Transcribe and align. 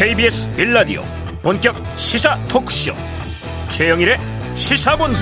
KBS 0.00 0.50
빌라디오 0.52 1.02
본격 1.42 1.76
시사 1.94 2.42
토크쇼. 2.46 2.94
최영일의 3.68 4.16
시사본부. 4.54 5.18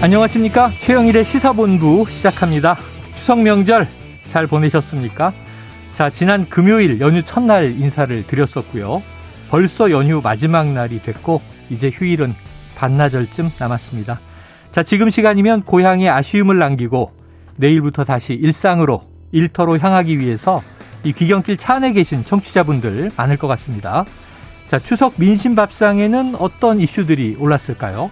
안녕하십니까? 0.00 0.70
최영일의 0.80 1.22
시사본부 1.22 2.06
시작합니다. 2.08 2.78
추석 3.14 3.42
명절 3.42 3.86
잘 4.30 4.46
보내셨습니까? 4.46 5.34
자 5.92 6.08
지난 6.08 6.48
금요일 6.48 6.98
연휴 6.98 7.22
첫날 7.22 7.72
인사를 7.72 8.26
드렸었고요. 8.26 9.02
벌써 9.50 9.90
연휴 9.90 10.22
마지막 10.22 10.66
날이 10.66 11.02
됐고 11.02 11.42
이제 11.68 11.90
휴일은 11.90 12.34
반나절쯤 12.76 13.50
남았습니다. 13.58 14.18
자 14.72 14.82
지금 14.82 15.10
시간이면 15.10 15.64
고향에 15.64 16.08
아쉬움을 16.08 16.58
남기고 16.58 17.12
내일부터 17.56 18.04
다시 18.04 18.32
일상으로 18.32 19.02
일터로 19.32 19.76
향하기 19.76 20.20
위해서 20.20 20.62
이 21.02 21.12
귀경길 21.12 21.56
차 21.56 21.74
안에 21.74 21.92
계신 21.92 22.24
청취자분들 22.24 23.10
많을 23.16 23.36
것 23.36 23.48
같습니다. 23.48 24.04
자, 24.68 24.78
추석 24.78 25.14
민심 25.16 25.54
밥상에는 25.54 26.36
어떤 26.36 26.80
이슈들이 26.80 27.36
올랐을까요? 27.38 28.10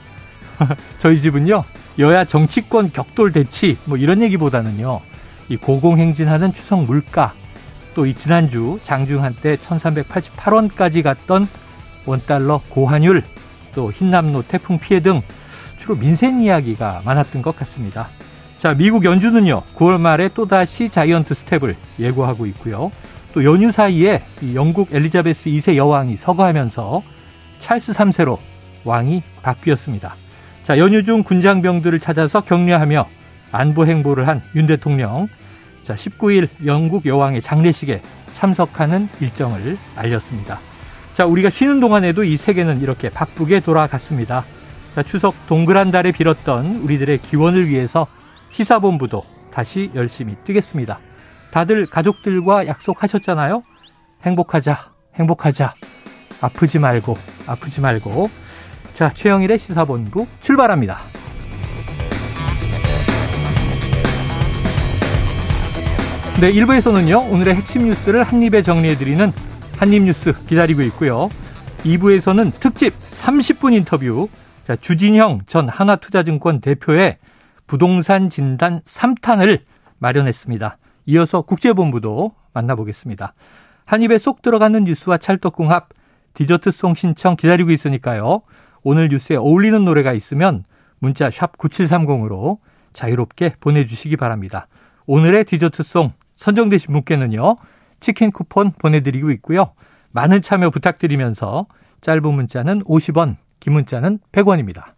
저희 0.99 1.21
집은요, 1.21 1.65
여야 1.99 2.25
정치권 2.25 2.93
격돌 2.93 3.33
대치, 3.33 3.77
뭐 3.85 3.97
이런 3.97 4.23
얘기보다는요, 4.23 5.01
이 5.49 5.57
고공행진하는 5.57 6.53
추석 6.53 6.83
물가, 6.85 7.33
또 7.95 8.07
이 8.07 8.15
지난주 8.15 8.79
장중 8.85 9.23
한 9.25 9.35
때 9.35 9.57
1388원까지 9.57 11.03
갔던 11.03 11.49
원달러 12.07 12.61
고환율, 12.69 13.23
또 13.75 13.93
흰남노 13.93 14.43
태풍 14.49 14.79
피해 14.79 15.01
등 15.01 15.21
주로 15.79 15.95
민생 15.97 16.43
이야기가 16.43 17.03
많았던 17.05 17.43
것 17.43 17.57
같습니다. 17.57 18.09
자, 18.59 18.75
미국 18.75 19.05
연준은요, 19.05 19.63
9월 19.77 20.01
말에 20.01 20.29
또다시 20.35 20.89
자이언트 20.89 21.33
스텝을 21.33 21.77
예고하고 22.01 22.45
있고요. 22.47 22.91
또 23.33 23.45
연휴 23.45 23.71
사이에 23.71 24.25
영국 24.55 24.93
엘리자베스 24.93 25.49
2세 25.51 25.77
여왕이 25.77 26.17
서거하면서 26.17 27.03
찰스 27.61 27.93
3세로 27.93 28.39
왕이 28.85 29.23
바뀌었습니다. 29.43 30.17
자, 30.65 30.79
연휴 30.79 31.05
중 31.05 31.23
군장병들을 31.23 32.01
찾아서 32.01 32.41
격려하며 32.41 33.07
안보 33.53 33.87
행보를 33.87 34.27
한 34.27 34.43
윤 34.57 34.67
대통령. 34.67 35.29
자, 35.85 35.95
19일 35.95 36.49
영국 36.67 37.07
여왕의 37.07 37.43
장례식에 37.43 38.03
참석하는 38.35 39.09
일정을 39.21 39.79
알렸습니다. 39.95 40.59
자, 41.15 41.27
우리가 41.27 41.49
쉬는 41.49 41.79
동안에도 41.79 42.25
이 42.25 42.37
세계는 42.37 42.81
이렇게 42.81 43.09
바쁘게 43.09 43.61
돌아갔습니다. 43.61 44.45
자, 44.97 45.03
추석 45.05 45.35
동그란 45.47 45.93
달에 45.93 46.11
빌었던 46.11 46.81
우리들의 46.83 47.19
기원을 47.19 47.69
위해서 47.69 48.09
시사본부도 48.51 49.23
다시 49.53 49.91
열심히 49.95 50.37
뛰겠습니다. 50.45 51.01
다들 51.53 51.87
가족들과 51.87 52.67
약속하셨잖아요? 52.67 53.63
행복하자, 54.23 54.93
행복하자. 55.15 55.75
아프지 56.41 56.79
말고, 56.79 57.17
아프지 57.47 57.81
말고. 57.81 58.31
자, 58.95 59.11
최영일의 59.11 59.59
시사본부 59.59 60.27
출발합니다. 60.41 60.99
네, 66.41 66.53
1부에서는요, 66.53 67.33
오늘의 67.33 67.57
핵심 67.57 67.87
뉴스를 67.87 68.23
한입에 68.23 68.63
정리해드리는 68.63 69.33
한입뉴스 69.77 70.35
기다리고 70.47 70.83
있고요. 70.83 71.29
2부에서는 71.85 72.53
특집 72.61 72.99
30분 73.01 73.75
인터뷰, 73.75 74.29
자, 74.65 74.77
주진형 74.77 75.43
전 75.47 75.69
하나투자증권 75.69 76.61
대표의 76.61 77.19
부동산 77.69 78.31
진단 78.31 78.81
3탄을 78.81 79.61
마련했습니다. 79.99 80.79
이어서 81.07 81.43
국제본부도 81.43 82.33
만나보겠습니다. 82.55 83.35
한 83.85 84.03
입에 84.03 84.19
쏙 84.19 84.43
들어가는 84.43 84.83
뉴스와 84.85 85.19
찰떡궁합, 85.19 85.91
디저트송 86.35 86.95
신청 86.95 87.37
기다리고 87.37 87.71
있으니까요. 87.71 88.43
오늘 88.83 89.09
뉴스에 89.09 89.37
어울리는 89.37 89.85
노래가 89.85 90.13
있으면 90.13 90.65
문자 90.99 91.31
샵 91.31 91.57
9730으로 91.59 92.59
자유롭게 92.93 93.55
보내주시기 93.61 94.17
바랍니다. 94.17 94.67
오늘의 95.07 95.45
디저트송 95.45 96.13
선정되신 96.37 96.93
분께는요. 96.93 97.57
치킨 98.01 98.31
쿠폰 98.31 98.73
보내드리고 98.73 99.31
있고요. 99.33 99.73
많은 100.13 100.41
참여 100.43 100.71
부탁드리면서 100.71 101.67
짧은 102.01 102.23
문자는 102.23 102.85
50원, 102.85 103.37
긴 103.61 103.73
문자는 103.75 104.21
100원입니다. 104.33 104.98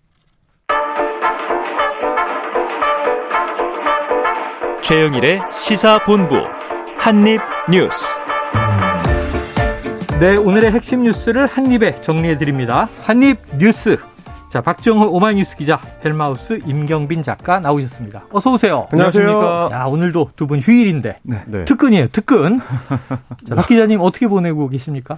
최영일의 4.91 5.43
시사본부 5.49 6.35
한입뉴스. 6.99 8.07
네, 10.19 10.35
오늘의 10.35 10.73
핵심 10.73 11.05
뉴스를 11.05 11.47
한입에 11.47 12.01
정리해 12.01 12.37
드립니다. 12.37 12.89
한입뉴스. 13.05 13.99
자, 14.49 14.61
박정호 14.61 15.11
오마이뉴스 15.13 15.57
기자, 15.57 15.79
헬마우스 16.05 16.59
임경빈 16.67 17.23
작가 17.23 17.61
나오셨습니다. 17.61 18.25
어서 18.33 18.51
오세요. 18.51 18.89
안녕하세요. 18.91 19.69
야, 19.71 19.85
오늘도 19.85 20.31
두 20.35 20.49
분 20.49 20.59
휴일인데 20.59 21.21
네. 21.23 21.45
네. 21.47 21.65
특근이에요, 21.67 22.09
특근. 22.09 22.59
자, 23.49 23.55
박 23.55 23.69
기자님 23.69 24.01
어떻게 24.01 24.27
보내고 24.27 24.69
계십니까? 24.71 25.17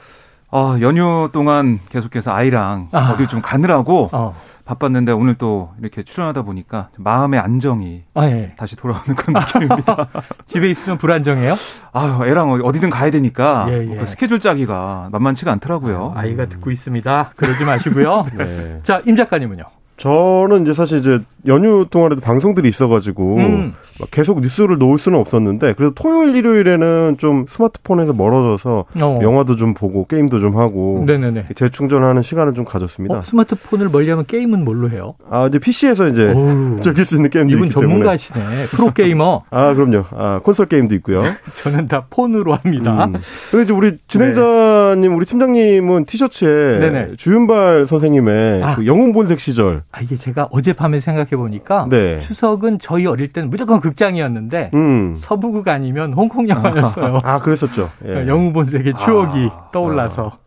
어, 0.51 0.77
연휴 0.83 1.31
동안 1.33 1.81
계속해서 1.89 2.31
아이랑 2.35 2.89
아. 2.93 3.13
어딜 3.13 3.27
좀 3.27 3.41
가느라고 3.41 4.11
어. 4.13 4.39
바빴는데 4.73 5.13
오늘 5.13 5.35
또 5.35 5.71
이렇게 5.81 6.03
출연하다 6.03 6.43
보니까 6.43 6.89
마음의 6.97 7.39
안정이 7.41 8.05
아, 8.15 8.27
예. 8.27 8.55
다시 8.57 8.77
돌아오는 8.77 9.15
그런 9.15 9.43
느낌입니다. 9.43 10.09
집에 10.47 10.71
있으면 10.71 10.99
불안정해요? 10.99 11.55
아, 11.93 12.21
애랑 12.25 12.51
어디든 12.65 12.91
가야 12.91 13.11
되니까 13.11 13.67
예, 13.69 13.87
예. 13.91 13.97
그 13.97 14.07
스케줄 14.07 14.41
짜기가 14.41 15.09
만만치가 15.13 15.53
않더라고요. 15.53 16.15
아, 16.17 16.25
이가 16.25 16.47
듣고 16.47 16.71
있습니다. 16.71 17.33
그러지 17.37 17.65
마시고요. 17.65 18.27
네. 18.37 18.81
자, 18.83 19.03
임 19.07 19.17
작가님은요? 19.17 19.65
저는 19.97 20.63
이제 20.63 20.75
사실 20.75 20.99
이제 20.99 21.21
연휴 21.47 21.85
동안에도 21.89 22.21
방송들이 22.21 22.69
있어가지고 22.69 23.37
음. 23.37 23.73
계속 24.11 24.41
뉴스를 24.41 24.79
놓을 24.79 24.97
수는 24.97 25.19
없었는데 25.19 25.75
그래도 25.75 25.93
토요일 25.95 26.37
일요일에는 26.37 27.17
좀 27.19 27.47
스마트폰에서 27.49 28.13
멀어져서 28.13 28.85
어. 29.01 29.19
영화도 29.21 29.57
좀 29.57 29.75
보고 29.75 30.07
게임도 30.07 30.41
좀 30.41 30.57
하고 30.57 31.05
네네네. 31.07 31.47
재충전하는 31.55 32.23
시간을 32.23 32.55
좀 32.55 32.65
가졌습니다. 32.65 33.19
어, 33.19 33.21
스마트폰을 33.23 33.89
멀리하면 33.91 34.25
게임은 34.27 34.65
뭘로 34.65 34.91
해요? 34.91 35.15
아 35.29 35.47
이제 35.49 35.59
PC에서 35.59 36.09
이제 36.09 36.33
즐길 36.81 37.05
수 37.05 37.17
있는 37.17 37.31
게임도 37.31 37.57
이분 37.57 37.71
전문가시네. 37.71 38.41
프로 38.71 38.93
게이머. 38.93 39.43
아 39.51 39.75
그럼요. 39.75 40.05
아 40.13 40.41
콘솔 40.43 40.67
게임도 40.67 40.95
있고요. 40.97 41.25
저는 41.63 41.89
다 41.89 42.07
폰으로 42.09 42.55
합니다. 42.55 43.07
음. 43.07 43.15
근데 43.51 43.65
이제 43.65 43.73
우리 43.73 43.97
진행자님, 44.09 45.11
네. 45.11 45.17
우리 45.17 45.27
팀장님은 45.27 46.05
티셔츠에 46.07 46.79
네네. 46.79 47.17
주윤발 47.17 47.87
선생님의 47.87 48.63
아. 48.63 48.77
그 48.77 48.87
영웅 48.87 49.13
본색 49.13 49.41
시절. 49.41 49.83
아 49.93 50.01
이게 50.01 50.17
제가 50.17 50.49
어젯밤에 50.51 51.01
생각해 51.01 51.31
보니까 51.31 51.87
네. 51.91 52.19
추석은 52.19 52.79
저희 52.79 53.07
어릴 53.07 53.33
때는 53.33 53.51
무조건 53.51 53.79
극장이었는데 53.79 54.71
음. 54.73 55.17
서부극 55.19 55.69
아니면 55.69 56.15
홍콩 56.15 56.49
영화였어요. 56.49 57.17
아, 57.23 57.35
아 57.35 57.39
그랬었죠. 57.39 57.91
예. 58.07 58.27
영웅 58.27 58.55
본색의 58.55 58.95
추억이 59.05 59.51
아, 59.53 59.71
떠올라서. 59.71 60.33
아. 60.35 60.43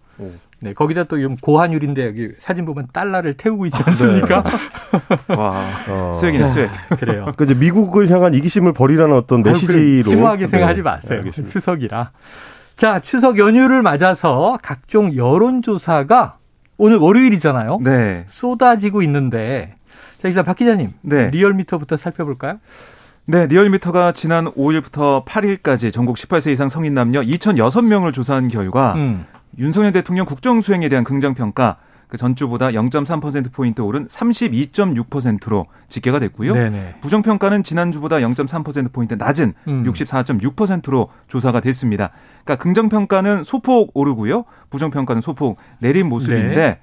네, 0.61 0.73
거기다 0.73 1.03
또 1.03 1.17
고환율인데 1.41 2.07
여기 2.07 2.31
사진 2.39 2.65
보면 2.65 2.87
달러를 2.91 3.35
태우고 3.35 3.67
있지 3.67 3.83
않습니까? 3.85 4.43
네. 5.27 5.35
와, 5.35 5.61
어. 5.89 6.13
수액이네, 6.19 6.47
수액. 6.47 6.69
그래요. 6.99 7.31
그 7.37 7.43
이제 7.43 7.53
미국을 7.53 8.09
향한 8.09 8.33
이기심을 8.33 8.73
버리라는 8.73 9.15
어떤 9.15 9.43
메시지로. 9.43 10.09
심오하게 10.09 10.47
생각하지 10.47 10.79
네. 10.79 10.83
마세요. 10.83 11.21
네, 11.23 11.31
추석이라. 11.31 12.11
자, 12.77 12.99
추석 12.99 13.37
연휴를 13.37 13.83
맞아서 13.83 14.57
각종 14.63 15.15
여론조사가 15.15 16.37
오늘 16.77 16.97
월요일이잖아요. 16.97 17.79
네. 17.81 18.25
쏟아지고 18.27 19.01
있는데 19.03 19.75
자, 20.21 20.27
일단 20.27 20.43
박 20.43 20.57
기자님. 20.57 20.91
네. 21.01 21.29
리얼미터부터 21.29 21.97
살펴볼까요? 21.97 22.59
네, 23.27 23.47
리얼미터가 23.47 24.11
지난 24.11 24.45
5일부터 24.51 25.25
8일까지 25.25 25.91
전국 25.91 26.17
18세 26.17 26.51
이상 26.51 26.69
성인 26.69 26.93
남녀 26.93 27.21
2,006명을 27.21 28.13
조사한 28.13 28.49
결과 28.49 28.93
음. 28.93 29.25
윤석열 29.57 29.91
대통령 29.91 30.25
국정 30.25 30.61
수행에 30.61 30.89
대한 30.89 31.03
긍정 31.03 31.33
평가 31.33 31.77
그 32.15 32.17
전주보다 32.17 32.69
0.3% 32.69 33.51
포인트 33.51 33.81
오른 33.81 34.07
32.6%로 34.07 35.67
집계가 35.89 36.19
됐고요. 36.19 36.53
네네. 36.53 36.95
부정 37.01 37.21
평가는 37.21 37.61
지난주보다 37.61 38.17
0.3% 38.17 38.93
포인트 38.93 39.13
낮은 39.15 39.53
음. 39.67 39.83
64.6%로 39.83 41.09
조사가 41.27 41.59
됐습니다. 41.59 42.11
그러니까 42.43 42.63
긍정 42.63 42.89
평가는 42.89 43.43
소폭 43.43 43.91
오르고요. 43.93 44.45
부정 44.69 44.91
평가는 44.91 45.21
소폭 45.21 45.57
내린 45.79 46.07
모습인데 46.07 46.55
네. 46.55 46.79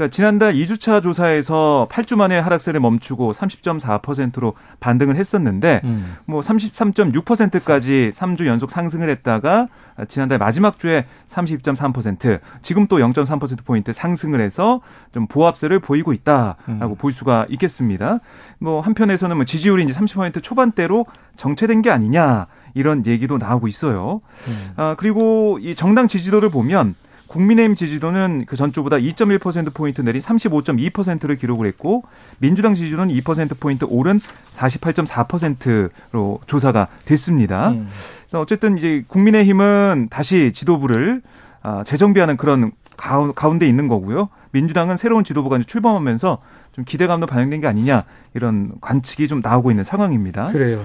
그러니까 0.00 0.08
지난달 0.08 0.54
2주차 0.54 1.02
조사에서 1.02 1.86
8주 1.90 2.16
만에 2.16 2.38
하락세를 2.38 2.80
멈추고 2.80 3.34
30.4%로 3.34 4.54
반등을 4.80 5.16
했었는데 5.16 5.82
음. 5.84 6.16
뭐 6.24 6.40
33.6%까지 6.40 8.10
3주 8.14 8.46
연속 8.46 8.70
상승을 8.70 9.10
했다가 9.10 9.68
지난달 10.08 10.38
마지막 10.38 10.78
주에 10.78 11.04
32.3% 11.28 12.40
지금 12.62 12.86
또 12.86 12.96
0.3% 12.96 13.62
포인트 13.66 13.92
상승을 13.92 14.40
해서 14.40 14.80
좀 15.12 15.26
보합세를 15.26 15.80
보이고 15.80 16.14
있다라고 16.14 16.56
음. 16.70 16.96
볼 16.96 17.12
수가 17.12 17.44
있겠습니다. 17.50 18.20
뭐 18.58 18.80
한편에서는 18.80 19.36
뭐 19.36 19.44
지지율이 19.44 19.84
이제 19.84 19.92
30% 19.92 20.42
초반대로 20.42 21.04
정체된 21.36 21.82
게 21.82 21.90
아니냐 21.90 22.46
이런 22.72 23.04
얘기도 23.04 23.36
나오고 23.36 23.68
있어요. 23.68 24.22
음. 24.48 24.70
아 24.76 24.94
그리고 24.98 25.58
이 25.60 25.74
정당 25.74 26.08
지지도를 26.08 26.48
보면 26.48 26.94
국민의힘 27.30 27.76
지지도는 27.76 28.44
그 28.46 28.56
전주보다 28.56 28.96
2.1%포인트 28.96 30.00
내린 30.00 30.20
35.2%를 30.20 31.36
기록을 31.36 31.68
했고, 31.68 32.02
민주당 32.38 32.74
지지도는 32.74 33.14
2%포인트 33.14 33.86
오른 33.88 34.20
48.4%로 34.50 36.40
조사가 36.48 36.88
됐습니다. 37.04 37.70
음. 37.70 37.88
그래서 38.22 38.40
어쨌든 38.40 38.76
이제 38.76 39.04
국민의힘은 39.06 40.08
다시 40.10 40.50
지도부를 40.52 41.22
아, 41.62 41.84
재정비하는 41.84 42.36
그런 42.36 42.72
가운데 42.96 43.66
있는 43.68 43.86
거고요. 43.86 44.28
민주당은 44.50 44.96
새로운 44.96 45.22
지도부가 45.22 45.56
이제 45.58 45.66
출범하면서 45.66 46.38
좀 46.72 46.84
기대감도 46.84 47.28
반영된 47.28 47.60
게 47.60 47.66
아니냐 47.68 48.04
이런 48.34 48.72
관측이 48.80 49.28
좀 49.28 49.40
나오고 49.40 49.70
있는 49.70 49.84
상황입니다. 49.84 50.46
그래요. 50.46 50.82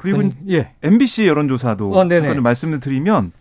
그리고 0.00 0.30
예. 0.48 0.70
MBC 0.82 1.26
여론조사도 1.26 1.92
어, 1.92 2.08
잠깐 2.08 2.34
좀 2.34 2.42
말씀을 2.42 2.80
드리면 2.80 3.32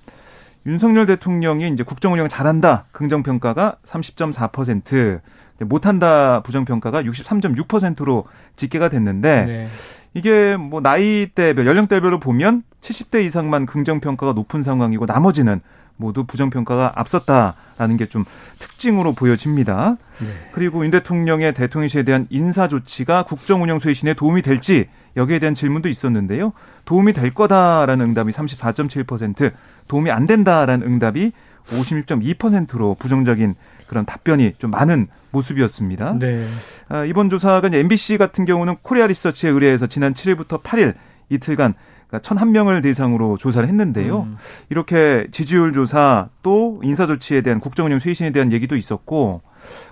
윤석열 0.66 1.06
대통령이 1.06 1.68
이제 1.70 1.84
국정 1.84 2.14
운영 2.14 2.28
잘한다 2.28 2.86
긍정 2.92 3.24
평가가 3.24 3.78
30.4%, 3.84 5.22
못한다 5.62 6.42
부정 6.44 6.66
평가가 6.66 7.04
63.6%로 7.04 8.26
집계가 8.56 8.90
됐는데 8.90 9.46
네. 9.46 9.68
이게 10.14 10.58
뭐 10.58 10.82
나이대별 10.82 11.66
연령대별로 11.66 12.20
보면 12.20 12.64
70대 12.82 13.24
이상만 13.24 13.66
긍정 13.66 14.00
평가가 14.00 14.34
높은 14.34 14.64
상황이고 14.64 15.06
나머지는 15.06 15.62
모두 16.00 16.24
부정 16.24 16.50
평가가 16.50 16.94
앞섰다라는 16.96 17.98
게 17.98 18.06
좀 18.06 18.26
특징으로 18.60 19.14
보여집니다. 19.14 19.98
네. 20.20 20.28
그리고 20.54 20.84
윤 20.84 20.92
대통령의 20.92 21.54
대통령실에 21.54 22.04
대한 22.04 22.26
인사 22.30 22.68
조치가 22.68 23.24
국정 23.24 23.62
운영 23.62 23.80
쇄신에 23.80 24.14
도움이 24.14 24.42
될지 24.42 24.88
여기에 25.16 25.40
대한 25.40 25.54
질문도 25.56 25.90
있었는데요. 25.90 26.54
도움이 26.86 27.14
될 27.14 27.34
거다라는 27.34 28.08
응답이 28.08 28.32
34.7%, 28.32 29.52
도움이 29.88 30.12
안 30.12 30.26
된다라는 30.26 30.88
응답이 30.88 31.32
56.2%로 31.68 32.96
부정적인 33.00 33.56
그런 33.88 34.06
답변이 34.06 34.54
좀 34.58 34.72
많은 34.72 35.08
모습이었습니다. 35.32 36.18
네. 36.20 36.48
아, 36.88 37.06
이번 37.06 37.30
조사가 37.30 37.70
MBC 37.72 38.18
같은 38.18 38.46
경우는 38.46 38.78
코리아 38.82 39.08
리서치에 39.08 39.50
의뢰해서 39.50 39.88
지난 39.88 40.14
7일부터 40.14 40.64
8일 40.64 40.96
이틀간 41.30 41.76
그러니까 42.10 42.28
1,001명을 42.28 42.82
대상으로 42.82 43.38
조사를 43.38 43.68
했는데요. 43.68 44.22
음. 44.22 44.38
이렇게 44.70 45.28
지지율 45.32 45.72
조사 45.74 46.30
또 46.42 46.80
인사 46.84 47.06
조치에 47.06 47.42
대한 47.42 47.60
국정운영 47.60 48.00
쇄신에 48.00 48.32
대한 48.32 48.52
얘기도 48.52 48.76
있었고 48.76 49.42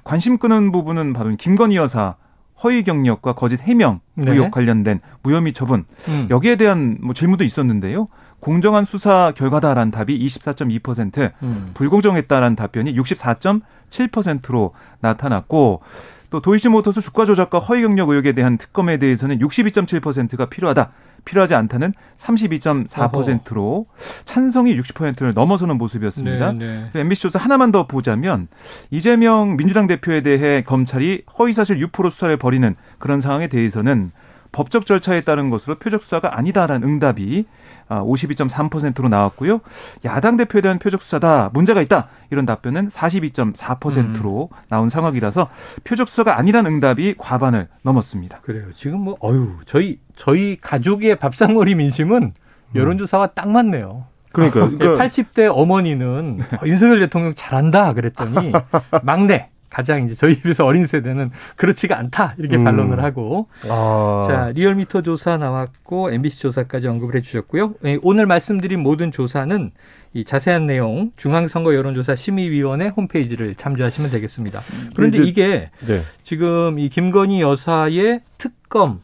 관심 0.03 0.37
끄는 0.37 0.71
부분은 0.71 1.13
바로 1.13 1.35
김건희 1.35 1.75
여사 1.75 2.15
허위 2.63 2.83
경력과 2.83 3.33
거짓 3.33 3.61
해명 3.61 3.99
네. 4.15 4.31
의혹 4.31 4.45
네. 4.45 4.51
관련된 4.51 4.99
무혐의 5.21 5.53
처분 5.53 5.85
음. 6.07 6.27
여기에 6.31 6.55
대한 6.55 6.97
뭐 7.01 7.13
질문도 7.13 7.43
있었는데요. 7.43 8.07
공정한 8.39 8.85
수사 8.85 9.31
결과다라는 9.35 9.91
답이 9.91 10.17
24.2%, 10.25 11.33
음. 11.43 11.71
불공정했다라는 11.73 12.55
답변이 12.55 12.95
64.7%로 12.95 14.73
나타났고 15.01 15.81
또 16.29 16.41
도이치모터스 16.41 17.01
주가 17.01 17.25
조작과 17.25 17.59
허위 17.59 17.81
경력 17.81 18.09
의혹에 18.09 18.33
대한 18.33 18.57
특검에 18.57 18.97
대해서는 18.97 19.39
62.7%가 19.39 20.47
필요하다. 20.47 20.91
필요하지 21.27 21.53
않다는 21.55 21.93
32.4%로 22.17 23.85
찬성이 24.25 24.79
60%를 24.79 25.33
넘어서는 25.33 25.77
모습이었습니다. 25.77 26.53
네, 26.53 26.89
네. 26.93 27.01
MBC 27.01 27.23
조사 27.23 27.39
하나만 27.39 27.71
더 27.71 27.85
보자면 27.85 28.47
이재명 28.89 29.57
민주당 29.57 29.87
대표에 29.87 30.21
대해 30.21 30.63
검찰이 30.63 31.23
허위사실 31.37 31.79
유포로 31.79 32.09
수사를 32.09 32.35
벌이는 32.37 32.75
그런 32.97 33.19
상황에 33.19 33.47
대해서는 33.47 34.11
법적 34.53 34.85
절차에 34.85 35.21
따른 35.21 35.49
것으로 35.49 35.75
표적 35.75 36.01
수사가 36.01 36.37
아니다라는 36.37 36.87
응답이 36.87 37.45
52.3%로 37.89 39.05
아, 39.05 39.09
나왔고요. 39.09 39.59
야당 40.05 40.37
대표에 40.37 40.61
대한 40.61 40.79
표적 40.79 41.01
수사다 41.01 41.49
문제가 41.53 41.81
있다 41.81 42.07
이런 42.31 42.45
답변은 42.45 42.89
42.4%로 42.89 44.49
음. 44.51 44.57
나온 44.69 44.89
상황이라서 44.89 45.49
표적 45.83 46.07
수사가 46.07 46.37
아니란 46.37 46.65
응답이 46.65 47.15
과반을 47.17 47.67
넘었습니다. 47.83 48.39
그래요. 48.41 48.65
지금 48.75 49.01
뭐 49.01 49.17
어유 49.23 49.57
저희 49.65 49.99
저희 50.15 50.57
가족의 50.59 51.17
밥상머리 51.17 51.75
민심은 51.75 52.33
여론조사와 52.75 53.27
딱 53.27 53.49
맞네요. 53.49 54.05
그러니까, 54.31 54.69
그러니까 54.69 55.03
80대 55.03 55.49
어머니는 55.51 56.41
윤석열 56.65 56.99
대통령 56.99 57.33
잘한다 57.33 57.93
그랬더니 57.93 58.51
막내 59.03 59.49
가장 59.69 60.05
이제 60.05 60.15
저희 60.15 60.35
집에서 60.35 60.65
어린 60.65 60.85
세대는 60.85 61.31
그렇지가 61.55 61.97
않다 61.97 62.35
이렇게 62.37 62.55
음. 62.57 62.63
반론을 62.63 63.03
하고 63.03 63.47
아. 63.69 64.25
자 64.27 64.51
리얼미터 64.55 65.01
조사 65.01 65.37
나왔고 65.37 66.11
MBC 66.11 66.39
조사까지 66.39 66.87
언급을 66.87 67.15
해주셨고요. 67.15 67.75
예, 67.85 67.97
오늘 68.01 68.25
말씀드린 68.25 68.81
모든 68.81 69.11
조사는 69.11 69.71
이 70.13 70.23
자세한 70.23 70.65
내용 70.65 71.11
중앙선거 71.17 71.75
여론조사 71.75 72.15
심의위원회 72.15 72.87
홈페이지를 72.87 73.55
참조하시면 73.55 74.09
되겠습니다. 74.09 74.61
그런데 74.95 75.19
이게 75.19 75.69
네. 75.85 76.01
지금 76.23 76.79
이 76.79 76.89
김건희 76.89 77.41
여사의 77.41 78.21
특검 78.37 79.01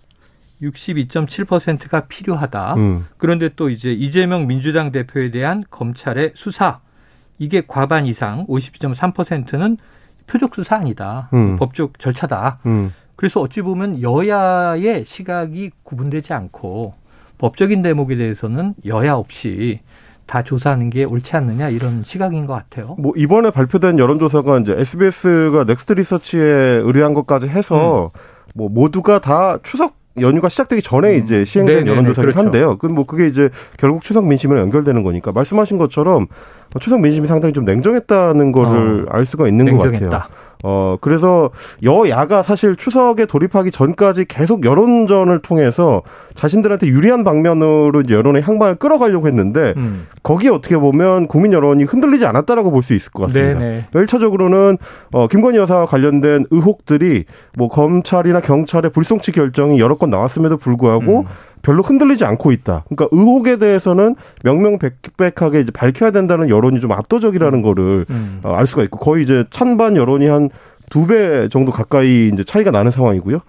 62.7%가 0.62 2.08
필요하다. 2.08 2.76
음. 2.76 3.06
그런데 3.18 3.50
또 3.56 3.70
이제 3.70 3.92
이재명 3.92 4.48
민주당 4.48 4.92
대표에 4.92 5.30
대한 5.30 5.64
검찰의 5.70 6.34
수사 6.36 6.80
이게 7.38 7.64
과반 7.68 8.06
이상 8.06 8.46
52.3%는 8.48 9.78
표적 10.28 10.56
수사 10.56 10.76
아니다. 10.76 11.30
음. 11.34 11.58
법적 11.58 12.00
절차다. 12.00 12.60
음. 12.66 12.94
그래서 13.16 13.42
어찌 13.42 13.62
보면 13.62 14.02
여야의 14.02 15.06
시각이 15.06 15.72
구분되지 15.84 16.34
않고 16.34 16.94
법적인 17.38 17.82
대목에 17.82 18.16
대해서는 18.16 18.76
여야 18.86 19.16
없이 19.16 19.82
다 20.26 20.44
조사하는 20.44 20.90
게 20.90 21.04
옳지 21.04 21.36
않느냐 21.36 21.70
이런 21.70 22.04
시각인 22.06 22.46
것 22.46 22.54
같아요. 22.54 22.96
뭐 22.98 23.14
이번에 23.16 23.52
발표된 23.52 24.00
여론조사가 24.00 24.60
이제 24.60 24.74
SBS가 24.78 25.66
넥스트 25.66 25.94
리서치에 25.94 26.42
의뢰한 26.42 27.14
것까지 27.14 27.48
해서 27.48 28.12
음. 28.14 28.20
뭐 28.56 28.70
모두가 28.70 29.20
다 29.20 29.58
추석 29.64 29.96
연휴가 30.22 30.48
시작되기 30.48 30.82
전에 30.82 31.16
음. 31.18 31.24
이제 31.24 31.44
시행된 31.44 31.88
여론조사를 31.88 32.32
그렇죠. 32.32 32.46
한대요. 32.46 32.78
그뭐 32.78 33.06
그게 33.06 33.28
이제 33.28 33.50
결국 33.78 34.04
추석 34.04 34.26
민심으로 34.28 34.60
연결되는 34.60 35.04
거니까 35.04 35.32
말씀하신 35.32 35.78
것처럼 35.78 36.28
추석 36.80 37.02
민심이 37.02 37.28
상당히 37.28 37.54
좀 37.54 37.66
냉정했다는 37.66 38.52
거를 38.52 39.06
어, 39.08 39.16
알 39.16 39.26
수가 39.26 39.48
있는 39.48 39.66
냉정했다. 39.66 40.00
것 40.06 40.10
같아요. 40.10 40.44
어, 40.66 40.96
그래서 41.02 41.50
여야가 41.84 42.42
사실 42.42 42.78
추석에 42.78 43.26
돌입하기 43.26 43.70
전까지 43.72 44.24
계속 44.30 44.64
여론전을 44.64 45.42
통해서 45.42 46.04
자신들한테 46.36 46.88
유리한 46.88 47.26
방면으로 47.26 48.00
이제 48.00 48.14
여론의 48.14 48.44
향방을 48.44 48.76
끌어가려고 48.76 49.28
했는데 49.28 49.74
음. 49.76 50.08
거기에 50.24 50.50
어떻게 50.52 50.78
보면 50.78 51.28
국민 51.28 51.52
여론이 51.52 51.84
흔들리지 51.84 52.26
않았다라고 52.26 52.72
볼 52.72 52.82
수 52.82 52.94
있을 52.94 53.12
것 53.12 53.24
같습니다. 53.24 53.60
네네. 53.60 53.88
1차적으로는 53.94 54.78
어, 55.12 55.28
김건희 55.28 55.58
여사와 55.58 55.86
관련된 55.86 56.46
의혹들이 56.50 57.26
뭐 57.58 57.68
검찰이나 57.68 58.40
경찰의 58.40 58.92
불송치 58.92 59.34
결정이 59.34 59.82
여러 59.82 59.96
건 59.96 60.10
나왔음에도 60.12 60.56
불구하고 60.56 61.20
음. 61.22 61.26
별로 61.64 61.82
흔들리지 61.82 62.24
않고 62.26 62.52
있다. 62.52 62.84
그러니까 62.88 63.08
의혹에 63.12 63.58
대해서는 63.58 64.16
명명백백하게 64.44 65.62
이제 65.62 65.72
밝혀야 65.72 66.12
된다는 66.12 66.50
여론이 66.50 66.80
좀 66.80 66.92
압도적이라는 66.92 67.62
거를 67.64 68.06
음. 68.12 68.40
어, 68.44 68.54
알 68.54 68.68
수가 68.68 68.84
있고 68.84 69.00
거의 69.00 69.24
이제 69.24 69.46
찬반 69.50 69.96
여론이 69.96 70.28
한 70.28 70.50
두 70.90 71.08
배 71.08 71.48
정도 71.50 71.72
가까이 71.72 72.30
이제 72.32 72.44
차이가 72.44 72.70
나는 72.70 72.92
상황이고요. 72.92 73.40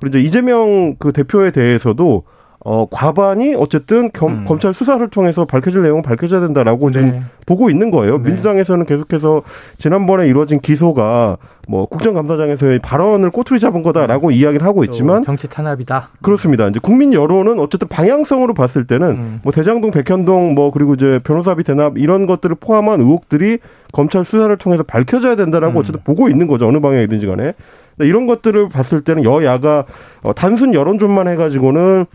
그리고 0.00 0.16
이제 0.16 0.26
이재명 0.26 0.94
그 0.98 1.12
대표에 1.12 1.50
대해서도 1.50 2.22
어, 2.66 2.86
과반이 2.90 3.54
어쨌든 3.54 4.10
겸, 4.14 4.38
음. 4.38 4.44
검찰 4.46 4.72
수사를 4.72 5.06
통해서 5.10 5.44
밝혀질 5.44 5.82
내용은 5.82 6.02
밝혀져야 6.02 6.40
된다라고 6.40 6.90
네. 6.90 6.92
지금 6.92 7.24
보고 7.44 7.68
있는 7.68 7.90
거예요. 7.90 8.16
네. 8.16 8.30
민주당에서는 8.30 8.86
계속해서 8.86 9.42
지난번에 9.76 10.26
이루어진 10.26 10.60
기소가 10.60 11.36
뭐 11.68 11.84
국정감사장에서의 11.86 12.78
발언을 12.78 13.30
꼬투리 13.30 13.60
잡은 13.60 13.82
거다라고 13.82 14.30
네. 14.30 14.36
이야기를 14.36 14.66
하고 14.66 14.82
있지만 14.84 15.22
정치 15.24 15.46
탄압이다. 15.46 16.08
그렇습니다. 16.22 16.66
이제 16.68 16.80
국민 16.82 17.12
여론은 17.12 17.60
어쨌든 17.60 17.86
방향성으로 17.88 18.54
봤을 18.54 18.86
때는 18.86 19.10
음. 19.10 19.40
뭐 19.42 19.52
대장동, 19.52 19.90
백현동 19.90 20.54
뭐 20.54 20.70
그리고 20.70 20.94
이제 20.94 21.20
변호사비 21.22 21.64
대납 21.64 21.98
이런 21.98 22.26
것들을 22.26 22.56
포함한 22.58 22.98
의혹들이 23.00 23.58
검찰 23.92 24.24
수사를 24.24 24.56
통해서 24.56 24.82
밝혀져야 24.82 25.36
된다라고 25.36 25.74
음. 25.74 25.80
어쨌든 25.80 26.00
보고 26.02 26.30
있는 26.30 26.46
거죠. 26.46 26.66
어느 26.66 26.80
방향이든지 26.80 27.26
간에. 27.26 27.52
이런 28.00 28.26
것들을 28.26 28.70
봤을 28.70 29.02
때는 29.02 29.24
여야가 29.24 29.84
어, 30.22 30.34
단순 30.34 30.74
여론전만 30.74 31.28
해가지고는 31.28 32.06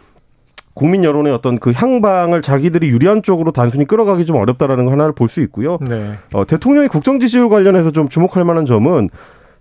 국민 0.74 1.04
여론의 1.04 1.34
어떤 1.34 1.60
그 1.60 1.72
향방을 1.72 2.42
자기들이 2.42 2.90
유리한 2.90 3.22
쪽으로 3.24 3.52
단순히 3.52 3.86
끌어가기 3.86 4.26
좀 4.26 4.38
어렵다라는 4.38 4.86
거 4.86 4.92
하나를 4.92 5.14
볼 5.14 5.30
수 5.30 5.42
있고요. 5.42 5.78
네. 5.82 6.16
어, 6.34 6.46
대통령의 6.46 6.90
국정 6.90 7.20
지지율 7.20 7.50
관련해서 7.50 7.92
좀 7.92 8.10
주목할 8.10 8.44
만한 8.46 8.66
점은 8.66 9.10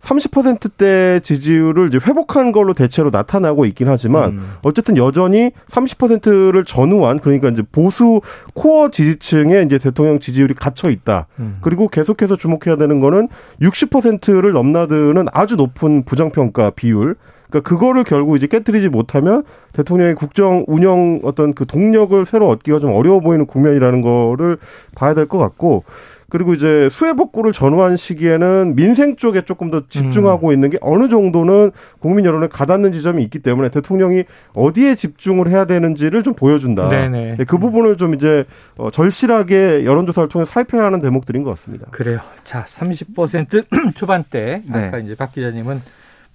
30%대 0.01 1.21
지지율을 1.21 1.89
이제 1.89 1.99
회복한 2.07 2.53
걸로 2.53 2.73
대체로 2.73 3.11
나타나고 3.11 3.65
있긴 3.67 3.89
하지만 3.89 4.31
음. 4.31 4.53
어쨌든 4.63 4.97
여전히 4.97 5.51
30%를 5.71 6.65
전후한 6.65 7.19
그러니까 7.19 7.49
이제 7.49 7.63
보수 7.73 8.21
코어 8.55 8.91
지지층에 8.91 9.63
이제 9.63 9.79
대통령 9.79 10.21
지지율이 10.21 10.55
갇혀 10.55 10.89
있다. 10.91 11.27
음. 11.41 11.59
그리고 11.61 11.89
계속해서 11.89 12.37
주목해야 12.37 12.77
되는 12.77 13.01
거는 13.01 13.29
60%를 13.61 14.53
넘나드는 14.53 15.27
아주 15.33 15.57
높은 15.57 16.05
부정평가 16.05 16.71
비율. 16.71 17.17
그러니까 17.49 17.69
그거를 17.69 18.05
결국 18.05 18.37
이제 18.37 18.47
깨뜨리지 18.47 18.89
못하면 18.89 19.45
대통령의 19.73 20.15
국정 20.15 20.65
운영 20.67 21.21
어떤 21.23 21.55
그 21.55 21.67
동력을 21.67 22.25
새로 22.25 22.49
얻기가 22.49 22.81
좀 22.81 22.93
어려워 22.93 23.21
보이는 23.21 23.47
국면이라는 23.47 24.03
거를 24.03 24.59
봐야 24.95 25.15
될 25.15 25.27
것 25.27 25.39
같고 25.39 25.85
그리고 26.31 26.53
이제 26.53 26.89
수해 26.91 27.15
복구를 27.15 27.53
전후한 27.53 27.97
시기에는 27.97 28.77
민생 28.77 29.17
쪽에 29.17 29.43
조금 29.43 29.71
더 29.71 29.85
집중하고 29.89 30.49
음. 30.49 30.53
있는 30.53 30.69
게 30.69 30.77
어느 30.83 31.09
정도는 31.09 31.71
국민 32.01 32.27
여론에 32.27 32.49
가닿는 32.49 32.93
지점이 32.93 33.23
있기 33.25 33.39
때문에 33.39 33.71
대통령이 33.71 34.25
어디에 34.53 34.95
집중을 34.95 35.49
해야 35.49 35.65
되는지를 35.65 36.23
좀 36.23 36.35
보여준다. 36.35 36.91
네네. 36.91 37.37
네, 37.39 37.45
그 37.45 37.57
부분을 37.57 37.97
좀 37.97 38.15
이제 38.15 38.45
어, 38.77 38.91
절실하게 38.91 39.87
여론조사를 39.87 40.29
통해 40.29 40.45
살펴야 40.45 40.85
하는 40.85 41.01
대목들인 41.01 41.45
것 41.45 41.51
같습니다. 41.51 41.87
그래요. 41.93 42.19
자, 42.45 42.63
30% 42.67 43.65
초반대 43.97 44.63
네. 44.67 44.87
아까 44.87 44.99
이제 44.99 45.15
박 45.15 45.33
기자님은 45.33 45.81